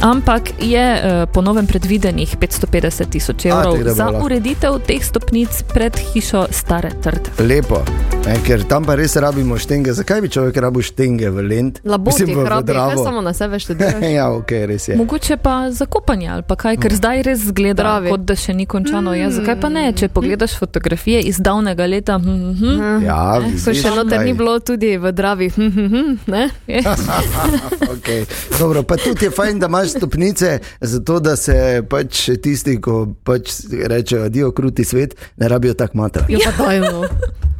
Ampak 0.00 0.56
je 0.58 0.84
uh, 0.96 1.28
po 1.28 1.42
novem 1.44 1.66
predvidenih 1.68 2.36
550 2.40 3.12
tisoč 3.12 3.44
A, 3.46 3.48
evrov 3.52 3.76
bo 3.76 3.92
za 3.94 4.08
ureditev 4.08 4.80
teh 4.88 5.04
stopnic 5.04 5.52
pred 5.74 5.92
hišo 6.14 6.48
Stare 6.50 6.90
Trte. 7.02 7.36
Lepo, 7.44 7.84
ne, 8.22 8.36
ker 8.38 8.62
tam 8.62 8.84
pa 8.84 8.94
res 8.94 9.16
rabimo 9.16 9.56
štenge. 9.56 9.92
Zakaj 9.92 10.20
bi 10.20 10.28
človek 10.28 10.56
rabil 10.56 10.80
štenge 10.80 11.26
v 11.28 11.42
Lent? 11.42 11.80
Laboti, 11.84 12.24
hrabi, 12.24 12.46
kaj 12.46 12.62
Dravo. 12.64 13.02
samo 13.02 13.20
na 13.20 13.32
sebe 13.32 13.58
študiraš. 13.58 13.98
ja, 14.18 14.30
ok, 14.30 14.50
res 14.64 14.88
je. 14.88 14.96
Mogoče 14.96 15.36
pa 15.36 15.70
za 15.70 15.86
kopanje 15.86 16.28
ali 16.28 16.42
pa 16.42 16.56
kaj, 16.56 16.78
ker 16.78 16.92
zdaj 16.92 17.22
res 17.22 17.42
zgleda, 17.42 17.82
Zdravi. 17.82 18.08
kot 18.08 18.22
da 18.22 18.36
še 18.36 18.54
ni 18.54 18.66
končano. 18.66 19.10
Ja, 19.12 19.30
zakaj 19.30 19.58
pa 19.58 19.68
ne, 19.68 19.92
če 19.92 20.08
pogledaš 20.08 20.54
fotografije 20.54 21.22
iz 21.22 21.38
davnega 21.38 21.86
leta? 21.86 22.18
Hm, 22.18 22.54
hm, 22.54 22.80
Ja, 23.02 23.18
Ne, 23.34 23.48
vidiš, 23.48 23.64
Ko 23.64 23.74
še 23.74 23.90
noter 23.92 24.16
kaj. 24.16 24.24
ni 24.24 24.32
bilo 24.34 24.58
tudi 24.60 24.96
v 24.96 25.12
Dravi. 25.12 25.48
hm, 25.50 25.68
hm, 25.68 25.86
hm, 25.88 26.10
ne? 26.28 26.44
okay. 27.94 28.22
Dobro, 28.54 28.82
pa 28.82 28.96
tudi 28.96 29.24
je 29.24 29.30
fajn, 29.32 29.58
da 29.58 29.66
imaš 29.66 29.88
stopnice, 29.90 30.58
zato 30.80 31.18
da 31.18 31.34
se 31.36 31.56
pač 31.84 32.28
tisti, 32.38 32.78
ko 32.78 33.06
pač 33.18 33.50
rečejo, 33.68 34.24
adijo 34.24 34.52
kruti 34.52 34.84
svet, 34.84 35.16
ne 35.36 35.48
rabijo 35.48 35.74
tako 35.74 35.96
matra. 35.96 36.26
Jo 36.28 36.38
pa 36.46 36.52
dajmo. 36.60 37.02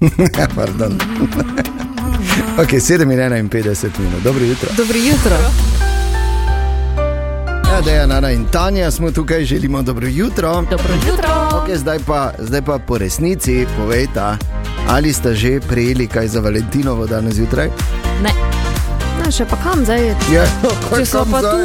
Ja, 0.38 0.48
Pardon. 0.54 0.92
ok, 2.62 2.68
7 2.68 3.02
in 3.38 3.48
51 3.48 3.98
minut, 3.98 4.22
dobro 4.24 4.44
jutro. 4.44 4.68
Dobro 4.76 4.98
jutro. 4.98 5.36
Ja, 7.74 7.80
Dejan, 7.80 8.12
Ana 8.12 8.30
in 8.30 8.44
Tanja 8.44 8.90
smo 8.90 9.10
tukaj, 9.10 9.44
želimo 9.44 9.82
dobro 9.82 10.06
jutro. 10.06 10.64
Dobro 10.70 10.94
jutro. 11.06 11.28
Okay, 11.50 11.76
zdaj, 11.76 11.98
pa, 12.06 12.32
zdaj 12.38 12.62
pa 12.62 12.78
po 12.78 12.98
resnici 12.98 13.66
povejta, 13.76 14.38
ali 14.88 15.12
ste 15.12 15.34
že 15.34 15.60
prejeli 15.60 16.06
kaj 16.06 16.28
za 16.28 16.40
Valentinovo 16.40 17.06
danes 17.06 17.34
zjutraj? 17.34 17.68
Ne. 18.22 18.53
No, 19.24 19.30
še 19.32 19.46
pa 19.48 19.56
kam 19.56 19.80
zdaj? 19.82 20.12
Ja, 20.28 20.44
Če 20.90 21.04
so 21.08 21.22
pa 21.24 21.40
tu, 21.40 21.56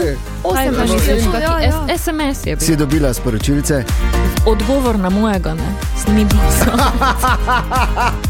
misliš, 0.72 1.02
šest, 1.04 1.26
kaki 1.28 1.44
ja, 1.44 1.56
ja. 1.60 1.80
S- 1.90 2.02
SMS 2.02 2.46
je 2.46 2.56
bil. 2.56 2.64
Si 2.64 2.76
dobila 2.76 3.12
sporočilce? 3.12 3.82
Odgovor 4.46 4.96
na 4.96 5.10
mojega, 5.10 5.52
ne, 5.54 5.68
ni 6.08 6.24
bil 6.24 6.40
sam. 6.58 6.80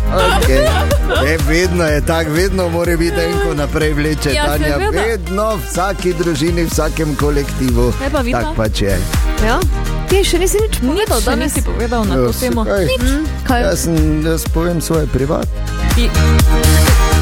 Okay. 0.10 0.65
Ne, 1.20 1.38
vedno 1.46 1.86
je 1.86 2.02
tako, 2.02 2.32
vedno 2.32 2.65
mora 2.70 2.98
biti 2.98 3.22
en, 3.22 3.38
ko 3.46 3.54
naprej 3.54 3.94
vleče. 3.94 4.34
Ja, 4.34 4.48
Tanja, 4.48 4.82
vedno 4.89 5.52
v 5.52 5.62
vsaki 5.63 6.13
družini, 6.15 6.65
v 6.65 6.70
vsakem 6.70 7.13
kolektivu. 7.15 7.94
Tako 8.02 8.58
pač 8.58 8.82
je. 8.82 8.98
Ja? 9.46 9.62
Ti 10.10 10.26
še 10.26 10.42
nisi 10.42 10.58
nič 10.60 10.82
povedal, 10.82 11.22
da 11.22 11.38
nisi 11.38 11.62
povedal 11.62 12.02
na 12.04 12.18
to 12.18 12.34
Ja, 12.34 12.39
temo. 12.42 12.65
kaj? 12.65 12.89
Nič. 12.89 13.06
Kaj? 13.46 13.62
Jaz, 13.62 13.86
sem, 13.86 13.96
jaz 14.26 14.50
povem 14.50 14.82
svoje 14.82 15.06
privat. 15.06 15.46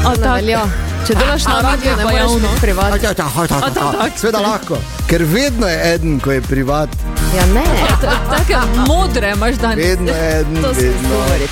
A 0.04 0.14
ne 0.14 0.28
velja. 0.32 0.62
Če 1.06 1.14
delaš 1.14 1.44
na 1.44 1.60
radiju, 1.60 1.96
ne 1.96 2.04
moreš 2.04 2.34
biti 2.40 2.60
privat. 2.60 3.02
Ja, 3.02 3.10
A, 3.10 3.46
tak, 3.46 3.76
ja. 3.76 3.92
tak. 3.92 4.18
Sveda 4.18 4.40
lahko, 4.40 4.78
ker 5.06 5.24
vedno 5.24 5.68
je 5.68 5.94
eden, 5.94 6.20
ko 6.20 6.32
je 6.32 6.42
privat. 6.42 6.88
Ja, 7.36 7.46
ne. 7.54 7.64
Take 8.32 8.58
modre 8.86 9.32
imaš 9.36 9.54
danes. 9.56 9.86
Vedno 9.86 10.12
je 10.12 10.40
eden, 10.40 10.62
To 10.62 10.74
se 10.74 10.80
vedno. 10.82 11.08
govori 11.08 11.48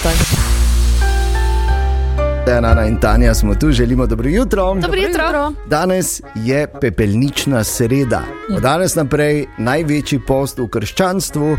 Nana 2.46 2.86
in 2.86 2.96
Tanja 3.00 3.34
smo 3.34 3.54
tu, 3.54 3.72
želimo 3.72 4.06
dobro 4.06 4.28
jutro. 4.28 4.74
Dobro 4.74 5.00
jutro. 5.00 5.52
Danes 5.66 6.20
je 6.34 6.66
pepelnična 6.80 7.64
sreda. 7.64 8.22
Od 8.56 8.62
danes 8.62 8.94
naprej 8.94 9.46
največji 9.58 10.20
post 10.26 10.58
v 10.58 10.68
krščanstvu. 10.68 11.56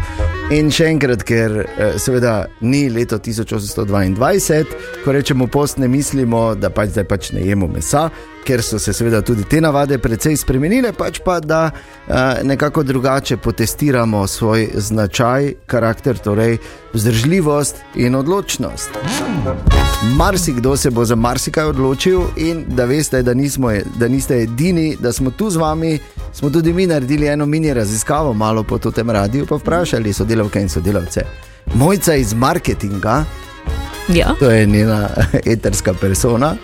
In 0.52 0.72
še 0.72 0.86
enkrat, 0.88 1.26
ker 1.28 1.58
eh, 1.60 1.98
seveda 2.00 2.46
ni 2.62 2.86
leto 2.90 3.20
1822, 3.20 4.64
ko 5.04 5.12
rečemo 5.12 5.48
post, 5.48 5.78
ne 5.78 5.88
mislimo, 5.92 6.56
da 6.56 6.70
pač 6.70 6.96
zdaj 6.96 7.04
pač 7.04 7.32
ne 7.36 7.44
jemo 7.44 7.68
mesa, 7.68 8.08
ker 8.48 8.64
so 8.64 8.80
se 8.80 8.94
seveda 8.96 9.22
tudi 9.22 9.44
te 9.44 9.60
navade 9.62 10.00
precej 10.00 10.40
spremenile, 10.40 10.94
pač 10.96 11.20
pa 11.26 11.42
da 11.44 11.66
eh, 11.68 12.44
nekako 12.48 12.84
drugače 12.84 13.38
potestiramo 13.38 14.24
svoj 14.28 14.70
značaj, 14.76 15.54
karakter, 15.68 16.18
torej 16.18 16.58
vzdržljivost 16.96 17.84
in 17.96 18.16
odločnost. 18.16 19.04
Marsikdo 20.04 20.78
se 20.78 20.90
bo 20.90 21.06
za 21.06 21.16
marsikaj 21.16 21.66
odločil, 21.66 22.22
in 22.36 22.64
da 22.68 22.86
veste, 22.86 23.24
da, 23.24 23.34
nismo, 23.34 23.72
da 23.96 24.08
niste 24.08 24.42
edini, 24.42 24.98
da 25.00 25.14
smo 25.14 25.32
tu 25.32 25.50
z 25.50 25.56
vami. 25.58 26.00
Smo 26.34 26.50
tudi 26.50 26.74
mi 26.74 26.88
naredili 26.88 27.28
eno 27.28 27.46
mini 27.46 27.74
raziskavo, 27.74 28.34
malo 28.34 28.64
po 28.64 28.78
tem 28.78 29.10
radiju, 29.10 29.46
pa 29.46 29.56
vprašali 29.56 30.14
sodelavke 30.14 30.62
in 30.62 30.70
sodelavce. 30.70 31.22
Mojca 31.74 32.16
iz 32.16 32.34
marketinga, 32.34 33.24
Ja. 34.08 34.36
to 34.40 34.52
je 34.52 34.66
njena 34.66 35.10
eterska 35.54 35.94
persona, 35.94 36.56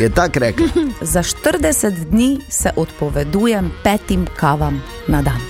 je 0.00 0.10
tako 0.10 0.38
rekla. 0.38 0.66
Za 1.00 1.22
40 1.22 1.90
dni 2.04 2.40
se 2.48 2.70
odpovedujem 2.76 3.70
petim 3.84 4.26
kavam 4.36 4.82
na 5.06 5.22
dan. 5.22 5.40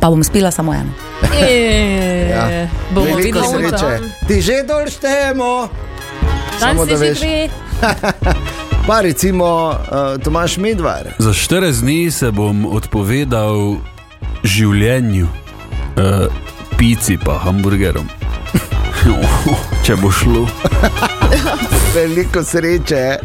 Pa 0.00 0.10
bom 0.10 0.24
spila 0.24 0.50
samo 0.50 0.74
eno. 0.74 0.90
E, 1.48 2.68
bomo 2.94 3.06
Veliko 3.06 3.40
videli, 3.40 3.68
sreče. 3.68 3.98
Ti 4.28 4.40
že 4.40 4.62
dol 4.68 4.86
štejemo. 4.90 5.68
Dan 5.68 5.91
Samo 6.58 6.84
si 6.84 6.90
da 6.90 6.96
že 6.96 7.04
veš. 7.04 7.18
gre. 7.20 7.48
Pa 8.86 9.00
recimo 9.00 9.70
uh, 9.70 10.22
Tomaš 10.22 10.56
Medvar. 10.56 11.14
Za 11.18 11.30
40 11.30 11.80
dni 11.80 12.10
se 12.10 12.30
bom 12.30 12.66
odpovedal 12.66 13.76
življenju, 14.42 15.26
uh, 15.26 16.26
pici 16.78 17.18
pa 17.24 17.38
hamburgerom. 17.38 18.08
Če 19.86 19.96
bo 20.02 20.10
šlo. 20.10 20.46
Veliko 21.94 22.42
sreče. 22.44 23.18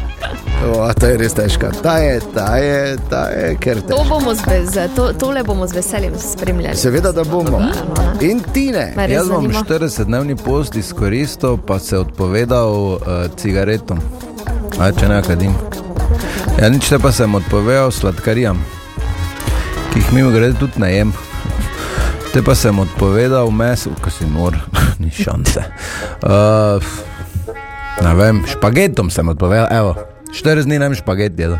O, 0.65 0.93
ta 0.93 1.07
je 1.07 1.17
res 1.21 1.33
težka. 1.37 1.69
Ta 1.83 1.97
je, 2.01 2.19
ta 2.33 2.57
je, 2.57 2.97
ta 3.09 3.21
je, 3.29 3.55
ker 3.61 3.81
te. 3.81 3.93
To 3.93 4.01
bomo 4.09 4.33
z, 4.35 4.41
bez- 4.49 4.79
to, 4.95 5.13
tole 5.13 5.43
bomo 5.43 5.67
z 5.67 5.77
veseljem 5.77 6.13
spremljali. 6.19 6.75
Seveda, 6.77 7.11
da 7.11 7.23
bomo. 7.23 7.61
In 8.21 8.41
tine. 8.53 8.93
Jaz 9.09 9.29
bom 9.29 9.45
zanima. 9.45 9.63
40-dnevni 9.69 10.35
post 10.35 10.75
izkoristil, 10.75 11.57
pa 11.57 11.79
se 11.79 11.97
odpovedal 11.97 12.73
uh, 12.73 12.99
cigaretom. 13.37 14.01
A 14.79 14.91
če 14.91 15.07
ne 15.07 15.21
kadim. 15.23 15.53
Ja, 16.57 16.69
nič 16.73 16.89
te 16.89 16.97
pa 16.99 17.11
sem 17.13 17.35
odpovedal 17.37 17.91
sladkarijam, 17.93 18.57
ki 19.93 20.01
jih 20.01 20.11
mimo 20.13 20.33
grede 20.33 20.57
tudi 20.59 20.81
najem. 20.81 21.13
Te 22.33 22.41
pa 22.41 22.55
sem 22.57 22.79
odpovedal 22.79 23.51
meso, 23.53 23.93
ko 24.01 24.09
si 24.09 24.25
nor, 24.25 24.57
ni 25.01 25.13
šanse. 25.13 25.63
Uh, 26.25 26.81
ne 28.01 28.13
vem, 28.17 28.41
špagetom 28.49 29.13
sem 29.13 29.29
odpovedal, 29.29 29.69
evo, 29.71 29.95
4 30.33 30.63
dni 30.63 30.79
nem 30.79 30.95
špaget 30.95 31.39
jedel. 31.39 31.57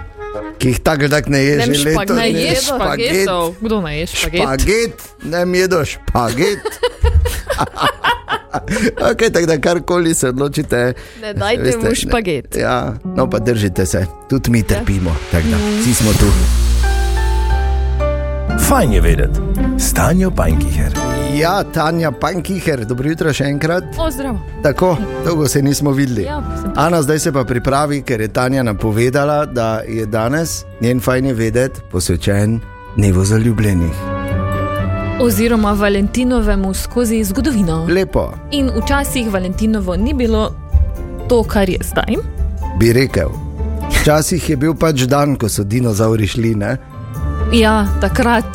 Ki 0.58 0.68
jih 0.74 0.80
tako 0.80 1.10
tak 1.10 1.28
ne 1.30 1.44
ješ, 1.44 1.68
Ne 1.68 1.74
že 1.74 1.90
leto. 1.90 2.14
ne 2.14 2.32
ne 2.34 2.42
ješ 2.42 2.66
špagetov. 2.66 3.56
Kdo 3.62 3.82
ne 3.82 4.00
je 4.00 4.08
špaget? 4.08 4.42
Špaget, 4.42 5.02
ne 5.24 5.60
jedo 5.60 5.86
špaget. 5.86 6.60
okay, 9.12 9.34
tako 9.34 9.46
da 9.46 9.62
karkoli 9.62 10.14
se 10.14 10.30
odločite. 10.30 10.94
Ne 11.22 11.34
dajte 11.34 11.78
mu 11.78 11.96
špaget. 11.96 12.56
Ja, 12.56 12.94
no 13.16 13.30
pa 13.30 13.40
držite 13.40 13.86
se, 13.86 14.06
tudi 14.30 14.52
mi 14.52 14.64
trpimo, 14.64 15.16
tako 15.32 15.48
da 15.48 15.58
vsi 15.82 15.94
smo 15.94 16.12
tu. 16.14 16.26
Fajn 18.68 18.94
je 18.94 19.02
vedeti, 19.02 19.40
stanjo 19.80 20.32
Pankiher. 20.32 21.07
Ja, 21.38 21.63
Tanja 21.63 22.12
Pankiher, 22.12 22.86
dobro 22.86 23.10
jutro 23.10 23.34
še 23.34 23.45
enkrat. 23.45 23.84
O, 23.97 24.08
zdravo. 24.12 24.39
Tako, 24.63 24.95
dolgo 25.26 25.47
se 25.47 25.62
nismo 25.62 25.91
videli. 25.91 26.23
Ja, 26.23 26.39
Ana 26.76 27.02
zdaj 27.02 27.19
se 27.19 27.32
pa 27.32 27.43
pripravi, 27.43 28.02
ker 28.02 28.21
je 28.21 28.28
Tanja 28.28 28.63
napovedala, 28.63 29.45
da 29.45 29.82
je 29.88 30.06
danes 30.06 30.63
njen 30.82 31.00
fajn 31.00 31.26
je 31.26 31.34
vedeti 31.34 31.82
posvečen 31.91 32.60
dnevu 32.95 33.26
zaljubljenih. 33.26 33.93
Oziroma 35.21 35.71
Valentinovemu 35.71 36.73
skozi 36.73 37.23
zgodovino. 37.23 37.86
Lepo, 37.89 38.32
In 38.52 38.69
včasih 38.76 39.30
Valentinovo 39.34 39.95
ni 39.95 40.13
bilo 40.13 40.52
to, 41.30 41.43
kar 41.43 41.69
je 41.69 41.80
zdaj. 41.84 42.15
bi 42.80 42.93
rekel. 42.93 43.30
Včasih 43.91 44.50
je 44.50 44.56
bil 44.58 44.73
pač 44.76 45.06
dan, 45.06 45.36
ko 45.36 45.50
so 45.50 45.63
dinozauri 45.63 46.28
šli, 46.28 46.56
ne? 46.56 46.78
Ja, 47.54 47.88
takrat. 48.02 48.45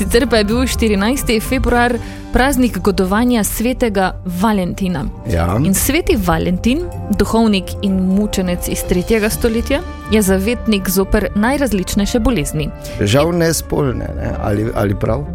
Sicer 0.00 0.24
pa 0.26 0.36
je 0.40 0.44
bil 0.44 0.56
14. 0.64 1.28
februar 1.44 1.92
praznik 2.32 2.78
godovanja 2.78 3.44
svetega 3.44 4.14
Valentina. 4.40 5.04
Ja. 5.28 5.58
In 5.64 5.74
sveti 5.74 6.16
Valentin, 6.16 6.86
duhovnik 7.18 7.64
in 7.82 7.98
mučenec 8.14 8.68
iz 8.68 8.78
3. 8.88 9.28
stoletja, 9.30 9.82
je 10.10 10.22
zavetnik 10.22 10.88
zoper 10.88 11.28
najrazličnejše 11.34 12.18
bolezni. 12.18 12.70
Žal 13.00 13.36
ne 13.36 13.52
spolne, 13.54 14.08
ne? 14.16 14.32
Ali, 14.42 14.70
ali 14.74 14.96
prav? 14.96 15.26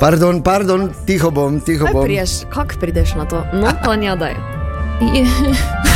Pardon, 0.00 0.42
pardon, 0.42 0.90
tiho 1.06 1.30
bom, 1.30 1.60
tiho 1.60 1.86
Kako 1.86 1.98
bom. 1.98 2.04
priješ, 2.04 2.30
kak 2.52 2.76
prideš 2.80 3.14
na 3.14 3.24
to? 3.24 3.40
No, 3.56 3.72
Tanja, 3.84 4.16
daj. 4.16 4.36
Je, 5.14 5.24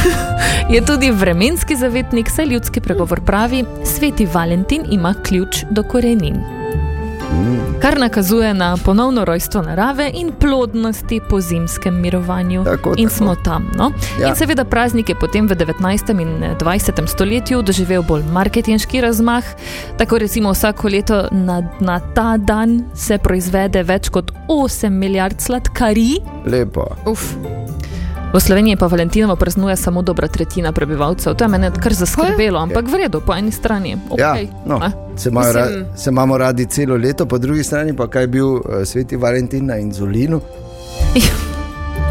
je 0.75 0.85
tudi 0.87 1.11
vremenski 1.11 1.77
zavetnik, 1.77 2.31
saj 2.31 2.47
ljudski 2.47 2.81
pregovor 2.81 3.20
pravi: 3.20 3.64
Sveti 3.85 4.27
Valentin 4.27 4.83
ima 4.90 5.14
ključ 5.23 5.64
do 5.70 5.83
korenin. 5.83 6.63
Kar 7.85 7.99
nakazuje 7.99 8.55
na 8.55 8.77
ponovno 8.85 9.25
rojstvo 9.25 9.62
narave 9.62 10.11
in 10.14 10.33
plodnosti 10.40 11.20
po 11.31 11.40
zimskem 11.40 12.01
mirovanju. 12.01 12.64
Tako, 12.64 12.94
in 12.97 13.09
tako. 13.09 13.16
smo 13.16 13.35
tam. 13.35 13.70
No? 13.77 13.90
Ja. 14.20 14.29
In 14.29 14.37
seveda 14.37 14.64
praznik 14.64 15.09
je 15.09 15.14
potem 15.14 15.47
v 15.47 15.53
19. 15.55 16.20
in 16.20 16.57
20. 16.61 17.07
stoletju 17.07 17.62
doživel 17.62 18.03
bolj 18.03 18.23
marketinški 18.33 19.01
razmah. 19.01 19.44
Tako 19.99 20.18
recimo 20.18 20.53
vsako 20.53 20.88
leto 20.88 21.29
na, 21.33 21.62
na 21.81 22.01
ta 22.14 22.37
dan 22.37 22.85
se 22.94 23.18
proizvede 23.18 23.83
več 23.83 24.09
kot 24.09 24.33
8 24.49 24.88
milijard 24.88 25.40
sladkarij. 25.40 26.16
Lepo. 26.47 26.88
Uf. 27.07 27.35
V 28.35 28.40
Sloveniji 28.40 28.77
pa 28.77 28.87
Valentinovo 28.87 29.37
praznuje 29.37 29.77
samo 29.77 30.03
dobra 30.03 30.29
tretjina 30.29 30.73
prebivalcev. 30.73 31.35
To 31.35 31.44
je 31.44 31.49
meni 31.49 31.70
kar 31.83 31.94
zaskrbelo, 31.94 32.59
ampak 32.59 32.88
v 32.90 32.94
redu, 32.94 33.20
po 33.20 33.35
eni 33.35 33.53
strani. 33.53 33.97
Ja, 34.18 34.35
Okay. 34.35 34.49
no, 34.66 34.81
se, 35.16 35.29
imajo 35.29 35.53
ra, 35.53 35.66
se 35.97 36.11
imamo 36.11 36.38
radi 36.38 36.66
celo 36.66 36.97
leto, 36.97 37.27
po 37.27 37.38
drugi 37.38 37.62
strani 37.62 37.97
pa 37.97 38.09
kaj 38.09 38.23
je 38.23 38.27
bil 38.27 38.47
uh, 38.47 38.62
sveti 38.85 39.16
Valentin 39.16 39.66
na 39.66 39.77
inzulinu. 39.77 40.40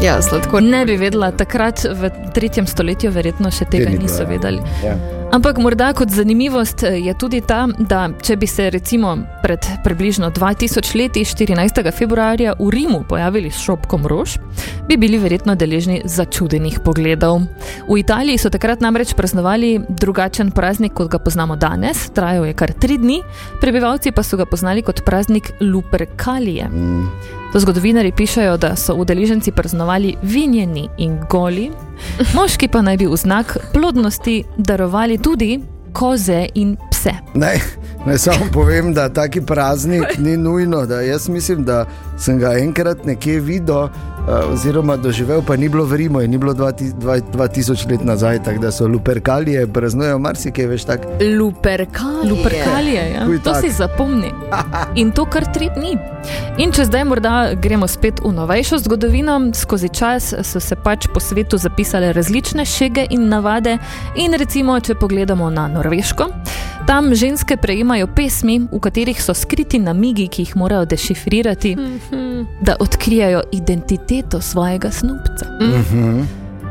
Ja, 0.02 0.22
sladko. 0.22 0.60
Ne 0.60 0.86
bi 0.86 0.96
vedela, 0.96 1.30
takrat 1.30 1.84
v 1.84 2.10
tretjem 2.34 2.66
stoletju 2.66 3.10
verjetno 3.10 3.50
še 3.50 3.64
tega 3.64 3.90
bilo, 3.90 4.02
niso 4.02 4.22
ja. 4.22 4.28
vedeli. 4.28 4.62
Ja. 4.84 4.96
Ampak 5.34 5.58
morda 5.58 5.88
kot 5.98 6.12
zanimivost 6.14 6.84
eh, 6.86 7.00
je 7.02 7.12
tudi 7.18 7.40
ta, 7.42 7.64
da 7.66 8.04
če 8.22 8.36
bi 8.38 8.46
se 8.46 8.68
recimo 8.70 9.16
pred 9.42 9.66
približno 9.82 10.28
2000 10.30 10.94
leti, 10.94 11.24
14. 11.26 11.80
februarja, 11.90 12.52
v 12.60 12.68
Rimu 12.70 13.00
pojavili 13.08 13.50
s 13.50 13.58
šopkom 13.66 14.06
rož, 14.06 14.36
bi 14.86 14.94
bili 14.94 15.18
verjetno 15.18 15.56
deležni 15.58 16.04
začudenih 16.06 16.78
pogledov. 16.86 17.42
V 17.88 17.98
Italiji 17.98 18.38
so 18.38 18.52
takrat 18.54 18.78
namreč 18.78 19.16
praznovali 19.18 19.80
drugačen 19.88 20.54
praznik, 20.54 20.94
kot 20.94 21.10
ga 21.10 21.18
poznamo 21.18 21.58
danes, 21.58 22.12
trajal 22.14 22.46
je 22.46 22.54
kar 22.54 22.70
tri 22.70 23.00
dni, 23.02 23.18
prebivalci 23.58 24.14
pa 24.14 24.22
so 24.22 24.38
ga 24.38 24.46
poznali 24.46 24.86
kot 24.86 25.02
praznik 25.02 25.50
Luperkalije. 25.58 26.70
Mm. 26.70 27.42
Zgodovinari 27.58 28.12
pišajo, 28.12 28.56
da 28.56 28.76
so 28.76 28.94
udeleženci 28.94 29.52
praznovali 29.52 30.16
vinjeni 30.22 30.88
in 30.98 31.18
goli, 31.30 31.70
moški 32.34 32.68
pa 32.68 32.82
naj 32.82 32.96
bi 32.96 33.06
v 33.06 33.16
znak 33.16 33.56
plodnosti 33.72 34.42
darovali 34.56 35.18
tudi 35.18 35.60
koze 35.92 36.46
in 36.54 36.76
pse. 36.90 37.12
Ne, 37.34 37.52
naj 38.06 38.18
samo 38.18 38.48
povem, 38.52 38.94
da 38.94 39.08
taki 39.08 39.40
praznik 39.40 40.18
ni 40.18 40.36
nujno. 40.36 40.86
da 40.86 41.00
Jaz 41.00 41.28
mislim, 41.28 41.64
da 41.64 41.86
sem 42.18 42.38
ga 42.38 42.58
enkrat 42.58 43.04
nekje 43.04 43.40
videl, 43.40 43.88
oziroma 44.26 44.96
doživel, 44.96 45.42
pa 45.42 45.56
ni 45.56 45.68
bilo 45.68 45.84
v 45.84 45.96
Rimu, 45.96 46.20
in 46.20 46.30
ni 46.30 46.38
bilo 46.38 46.54
2000 46.54 47.90
let 47.90 48.04
nazaj, 48.04 48.42
tako 48.44 48.58
da 48.58 48.72
so 48.72 48.88
luperkalije, 48.88 49.66
praznujejo 49.66 50.18
marsikaj, 50.18 50.66
veš 50.66 50.84
tako. 50.84 51.08
Luperkalije. 51.38 52.32
Luperkalije, 52.32 53.10
ja. 53.14 53.26
Kuj 53.26 53.42
to 53.42 53.52
tak. 53.52 53.64
si 53.64 53.70
zapomni. 53.70 54.30
In 54.94 55.12
to 55.12 55.24
kar 55.24 55.44
tri 55.52 55.68
dni. 55.76 55.96
In 56.58 56.72
če 56.72 56.84
zdaj 56.84 57.04
morda 57.04 57.52
gremo 57.60 57.86
spet 57.88 58.20
v 58.24 58.32
novejšo 58.32 58.78
zgodovino, 58.78 59.36
skozi 59.54 59.88
čas 59.88 60.32
so 60.42 60.60
se 60.60 60.76
pač 60.76 61.08
po 61.12 61.20
svetu 61.20 61.58
zapisale 61.58 62.12
različne 62.12 62.64
šege 62.64 63.06
in 63.10 63.28
navade. 63.28 63.78
In 64.16 64.32
recimo, 64.38 64.80
če 64.80 64.94
pogledamo 64.94 65.50
na 65.50 65.68
Norveško, 65.68 66.28
tam 66.86 67.14
ženske 67.14 67.56
prejemajo 67.56 68.06
pesmi, 68.06 68.60
v 68.72 68.80
katerih 68.80 69.22
so 69.22 69.34
skriti 69.34 69.78
namigi, 69.78 70.28
ki 70.28 70.42
jih 70.42 70.56
morajo 70.56 70.84
dešifrirati, 70.84 71.76
da 72.60 72.76
odkrijajo 72.80 73.42
identiteto 73.52 74.40
svojega 74.40 74.90
snupca. 74.90 75.46
Mhm. 75.60 76.22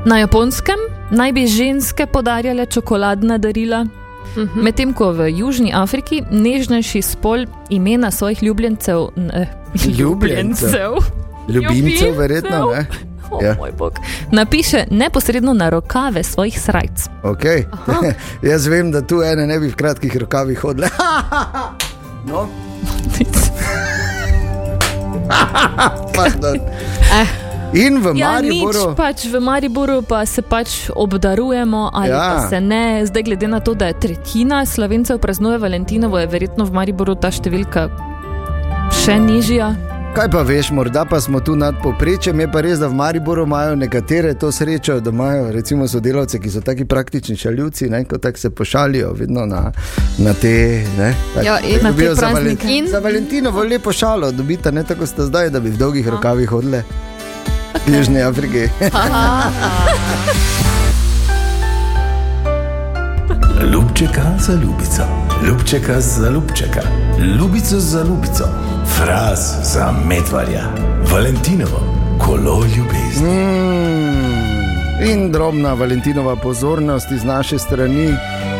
Na 0.05 0.17
japonskem 0.19 0.79
naj 1.11 1.31
bi 1.31 1.47
ženske 1.47 2.05
podarjale 2.05 2.65
čokoladna 2.65 3.37
darila, 3.37 3.85
medtem 4.55 4.93
ko 4.93 5.11
v 5.11 5.29
Južni 5.31 5.73
Afriki 5.73 6.21
nežnejši 6.31 7.01
spol 7.01 7.45
imena 7.69 8.11
svojih 8.11 8.43
ljubljencev. 8.43 9.07
Ne, 9.15 9.47
Ljubljencev. 9.97 10.91
Ljubimcev, 11.47 12.17
verjetno, 12.17 12.71
ne? 12.71 13.12
Oh, 13.31 13.43
Ja. 13.43 13.55
moj 13.57 13.71
bog. 13.71 13.99
Napiše 14.31 14.85
neposredno 14.91 15.53
na 15.53 15.69
rokave 15.69 16.23
svojih 16.23 16.59
srajc. 16.59 17.09
Okay. 17.23 17.63
Jaz 18.51 18.67
vem, 18.67 18.91
da 18.91 19.01
tu 19.01 19.21
ene 19.21 19.47
ne 19.47 19.59
bi 19.59 19.67
v 19.67 19.75
kratkih 19.75 20.17
rokavih 20.17 20.59
hodile. 20.59 20.87
no. 22.29 22.47
Pardon. 26.15 26.57
In 27.73 28.05
v 28.05 28.13
Ja, 28.13 28.37
nič, 28.37 28.53
Mariboru. 28.61 28.93
pač 28.93 29.25
v 29.25 29.41
Mariboru 29.41 30.05
pa 30.05 30.29
se 30.29 30.45
pač 30.45 30.93
obdarujemo, 30.93 31.89
ali 31.89 32.13
ja. 32.13 32.37
pa 32.37 32.45
se 32.45 32.61
ne. 32.61 33.01
Zdaj, 33.01 33.23
glede 33.23 33.47
na 33.49 33.59
to, 33.59 33.73
da 33.73 33.89
je 33.89 33.97
tretjina 33.97 34.61
slovencev 34.61 35.17
praznuje 35.17 35.57
Valentinovo, 35.57 36.21
je 36.21 36.29
verjetno 36.29 36.69
v 36.69 36.71
Mariboru 36.71 37.17
ta 37.17 37.33
številka 37.33 37.89
še 38.93 39.17
nižja. 39.17 39.73
Kaj 40.13 40.29
pa 40.29 40.41
veš, 40.41 40.71
morda 40.71 41.05
pa 41.05 41.21
smo 41.21 41.39
tu 41.39 41.55
nad 41.55 41.75
povprečjem, 41.83 42.39
je 42.39 42.51
pa 42.51 42.61
res, 42.61 42.79
da 42.79 42.87
v 42.87 42.93
Mariboru 42.93 43.43
imajo 43.43 43.75
nekatere 43.75 44.33
to 44.33 44.51
srečo, 44.51 44.99
da 44.99 45.09
imajo 45.09 45.51
recimo 45.51 45.87
sodelavce, 45.87 46.39
ki 46.39 46.49
so 46.49 46.61
taki 46.61 46.85
praktični 46.85 47.35
šaljivci, 47.35 47.89
ne, 47.89 48.03
ko 48.05 48.17
tako 48.17 48.37
se 48.37 48.49
pošalijo 48.49 49.13
vedno 49.13 49.45
na, 49.45 49.71
na 50.17 50.33
te. 50.33 50.53
Ne, 50.97 51.13
tak, 51.35 51.45
Ja, 51.45 51.59
in 51.59 51.71
tako 51.71 51.83
na 51.83 51.89
te 51.89 51.91
dobijo 51.91 52.15
za, 52.15 52.21
praznike. 52.21 52.67
Valen- 52.67 52.89
za 52.89 52.99
Valentinovo 52.99 53.63
lepo 53.63 53.91
šalo, 53.93 54.31
dobita 54.31 54.71
ne 54.71 54.83
tako 54.83 55.05
sta 55.05 55.25
zdaj, 55.25 55.49
da 55.49 55.59
bi 55.59 55.69
v 55.69 55.77
dolgih 55.77 56.07
rokavih 56.07 56.49
hodile. 56.49 56.83
V 57.87 57.97
Južni 57.97 58.21
Afriki. 58.21 58.67
Ljubčeka 63.63 64.21
za 64.39 64.53
ljubico, 64.53 65.03
ljubčeka 65.47 66.01
za 66.01 66.29
ljubčeka, 66.29 66.81
ljubico 67.39 67.79
za 67.79 68.03
ljubico, 68.03 68.43
fraz 69.05 69.39
za 69.73 69.93
medvarja, 70.05 70.63
Valentinovo, 71.11 71.79
kolo 72.19 72.63
ljubezni. 72.75 73.29
Mm, 73.29 75.11
in 75.11 75.31
drobna 75.31 75.73
Valentinova 75.73 76.35
pozornost 76.35 77.11
iz 77.11 77.23
naše 77.23 77.59
strani, 77.59 78.13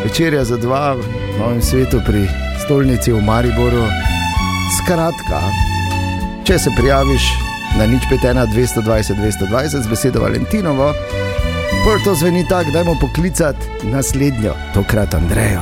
večerja 0.04 0.44
za 0.44 0.56
dva 0.56 0.94
v 0.94 1.04
novem 1.38 1.62
svetu 1.62 2.00
pri 2.06 2.28
stolnici 2.64 3.12
v 3.12 3.22
Mariboru. 3.22 3.84
Skratka, 4.82 5.40
če 6.44 6.58
se 6.58 6.70
prijaviš 6.76 7.22
na 7.78 7.86
nič 7.86 8.02
5, 8.10 8.46
220, 8.54 9.14
220 9.50 9.82
z 9.82 9.88
besedo 9.88 10.20
Valentinovo, 10.20 10.92
Prvo 11.84 11.98
to 12.04 12.14
zveni 12.14 12.48
tako, 12.48 12.70
dajmo 12.70 12.96
poklicati 13.00 13.66
naslednjo, 13.82 14.54
tokrat 14.74 15.14
Andrejo. 15.14 15.60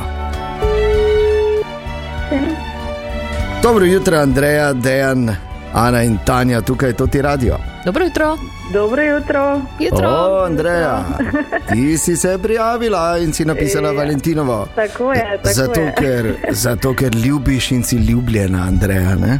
Dobro 3.63 3.85
jutro, 3.85 4.17
Andreja, 4.17 4.73
Dejan, 4.73 5.35
Ana 5.73 6.03
in 6.03 6.17
Tanja, 6.25 6.61
tukaj 6.61 6.93
to 6.93 7.07
ti 7.07 7.21
radio. 7.21 7.57
Dobro 7.85 8.03
jutro. 8.03 8.37
Dobro 8.73 9.03
jutro. 9.79 10.09
O, 10.09 10.43
Andreja, 10.45 11.03
ti 11.69 11.97
si 11.97 12.17
se 12.17 12.37
prijavila 12.37 13.17
in 13.17 13.33
si 13.33 13.45
napisala 13.45 13.89
Ja. 13.89 13.93
Valentinovo. 13.93 14.67
Tako 14.75 15.13
je, 15.13 15.39
tako 15.43 15.53
Zato 15.53 15.79
je. 15.79 15.93
ker, 15.97 16.33
zato, 16.49 16.93
ker 16.93 17.15
ljubiš 17.15 17.71
in 17.71 17.83
si 17.83 17.95
ljubljena, 17.97 18.65
Andreja. 18.67 19.15
Ne? 19.15 19.39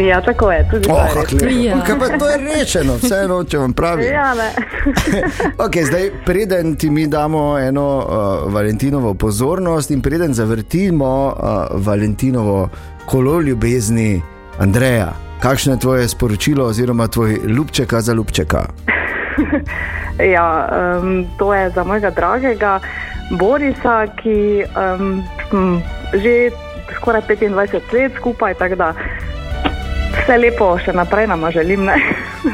Ja, 0.00 0.20
tako 0.20 0.52
je, 0.52 0.68
tudi 0.70 0.88
Oh, 0.90 0.96
je 0.98 1.04
res. 1.04 1.14
kako 1.14 1.44
lepo. 1.44 1.86
Kaj 1.86 1.98
pa 1.98 2.18
to 2.18 2.28
je 2.28 2.36
rešeno, 2.38 2.94
vseeno, 2.94 3.44
če 3.44 3.58
vam 3.58 3.72
pravim. 3.72 4.06
Ja. 4.06 4.34
Okay, 5.58 5.86
zdaj, 5.86 6.10
preden 6.24 6.76
ti 6.76 6.90
mi 6.90 7.06
damo 7.06 7.58
eno 7.58 7.98
uh, 7.98 8.52
Valentinovo 8.52 9.14
pozornost 9.14 9.90
in 9.90 10.00
preden 10.00 10.34
zavrtimo 10.34 11.26
uh, 11.28 11.42
Valentinovo 11.76 12.68
kolo 13.06 13.40
ljubezni, 13.40 14.22
Andreja, 14.58 15.12
kakšno 15.42 15.72
je 15.72 15.78
tvoje 15.78 16.08
sporočilo 16.08 16.64
oziroma 16.64 17.08
tvoj 17.08 17.38
ljubčeka 17.44 18.00
za 18.00 18.12
ljubčeka? 18.12 18.64
ja, 20.34 20.68
um, 21.02 21.26
to 21.38 21.54
je 21.54 21.70
za 21.70 21.84
mojega 21.84 22.10
dragega 22.10 22.80
Borisa, 23.30 24.06
ki 24.22 24.64
um, 24.64 25.22
že 26.12 26.50
skoraj 26.96 27.22
25 27.28 27.94
let 27.94 28.12
skupaj, 28.16 28.54
tako 28.54 28.74
da 28.74 28.92
vse 30.22 30.38
lepo 30.38 30.74
še 30.78 30.92
naprej 30.92 31.26
nama 31.26 31.50
želim. 31.50 31.88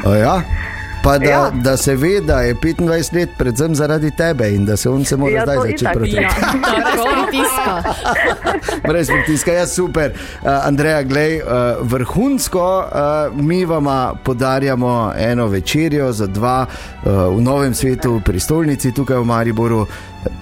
Ja? 0.05 0.41
Pa 1.07 1.17
da, 1.17 1.25
ja. 1.29 1.51
Da 1.63 1.77
se 1.77 1.95
ve, 1.95 2.21
da 2.21 2.41
je 2.41 2.55
25 2.55 3.15
let 3.15 3.29
predvsem 3.37 3.75
zaradi 3.75 4.11
tebe 4.11 4.49
in 4.49 4.65
da 4.65 4.77
se 4.77 4.89
on 4.89 5.05
se 5.05 5.17
mora 5.17 5.33
Ja, 5.33 5.43
zdaj 5.43 5.57
začeti 5.57 5.85
proti 5.93 6.15
ja. 6.15 6.29
Brez 6.83 7.01
pritiska. 7.13 7.83
Brez 8.89 9.07
pritiska, 9.07 9.51
ja, 9.51 9.67
super. 9.67 10.11
Uh, 10.11 10.49
Andreja, 10.63 11.03
glej, 11.03 11.41
uh, 11.41 11.47
vrhunsko, 11.81 12.83
uh, 12.91 13.39
mi 13.41 13.65
vama 13.65 14.13
podarjamo 14.23 15.13
eno 15.17 15.47
večerjo 15.47 16.11
za 16.11 16.27
dva 16.27 16.65
uh, 16.65 17.37
v 17.37 17.41
novem 17.41 17.73
svetu, 17.73 18.21
pri 18.25 18.39
stolnici 18.39 18.91
tukaj 18.91 19.17
v 19.17 19.25
Mariboru. 19.25 19.87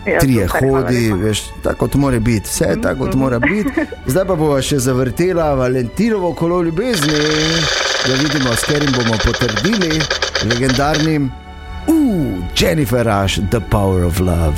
Ja, 0.06 0.20
Trije 0.20 0.48
super, 0.48 0.70
hodi, 0.70 1.14
veš, 1.14 1.44
tako 1.64 1.78
kot 1.78 1.96
mora 1.96 2.20
biti, 2.20 2.50
vse 2.50 2.66
je 2.66 2.82
tako, 2.82 3.06
kot 3.06 3.16
mora 3.16 3.40
biti. 3.40 3.70
Zdaj 4.12 4.26
pa 4.26 4.36
bomo 4.36 4.62
še 4.62 4.80
zavrtela 4.80 5.54
Valentinovo 5.54 6.34
kolo 6.34 6.62
ljubezni, 6.62 7.14
da 8.08 8.14
vidimo, 8.14 8.50
s 8.52 8.62
katerim 8.62 8.92
bomo 8.94 9.18
potrdili 9.20 10.02
legendarnim 10.44 11.32
uh, 11.88 12.26
Jennifer 12.56 13.06
Rush, 13.06 13.40
The 13.50 13.60
Power 13.62 14.04
of 14.04 14.20
Love. 14.20 14.58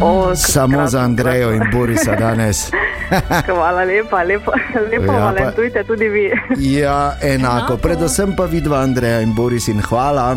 O, 0.00 0.34
Samo 0.36 0.86
za 0.86 1.00
Andrejo 1.00 1.52
in 1.52 1.62
Borisa 1.72 2.14
danes. 2.14 2.70
Hvala 3.46 3.84
lepa, 3.84 4.22
lepo, 4.22 4.52
lepo 4.90 5.04
Ja, 5.04 5.18
pa- 5.18 5.24
valentujte 5.24 5.84
tudi 5.84 6.08
vi. 6.08 6.32
Ja, 6.58 7.16
enako. 7.22 7.76
Predvsem 7.76 8.36
pa 8.36 8.44
vidva 8.44 8.78
Andreja 8.78 9.20
in 9.20 9.34
Boris 9.34 9.68
in 9.68 9.80
hvala, 9.80 10.36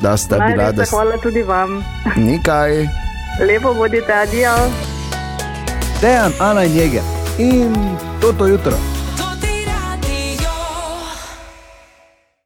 da 0.00 0.16
sta 0.16 0.36
bila, 0.36 0.48
da 0.48 0.56
Najlepša 0.56 0.84
ste 0.84 0.96
hvala 0.96 1.16
tudi 1.18 1.42
vam. 1.42 1.84
nekaj. 2.16 2.88
Lepo 3.40 3.74
bodite, 3.74 4.12
adijo. 4.14 4.52
Dejan, 6.00 6.32
Ana 6.40 6.64
in 6.64 6.76
Jeger 6.76 7.02
in 7.38 7.74
toto 8.20 8.46
jutro. 8.46 8.76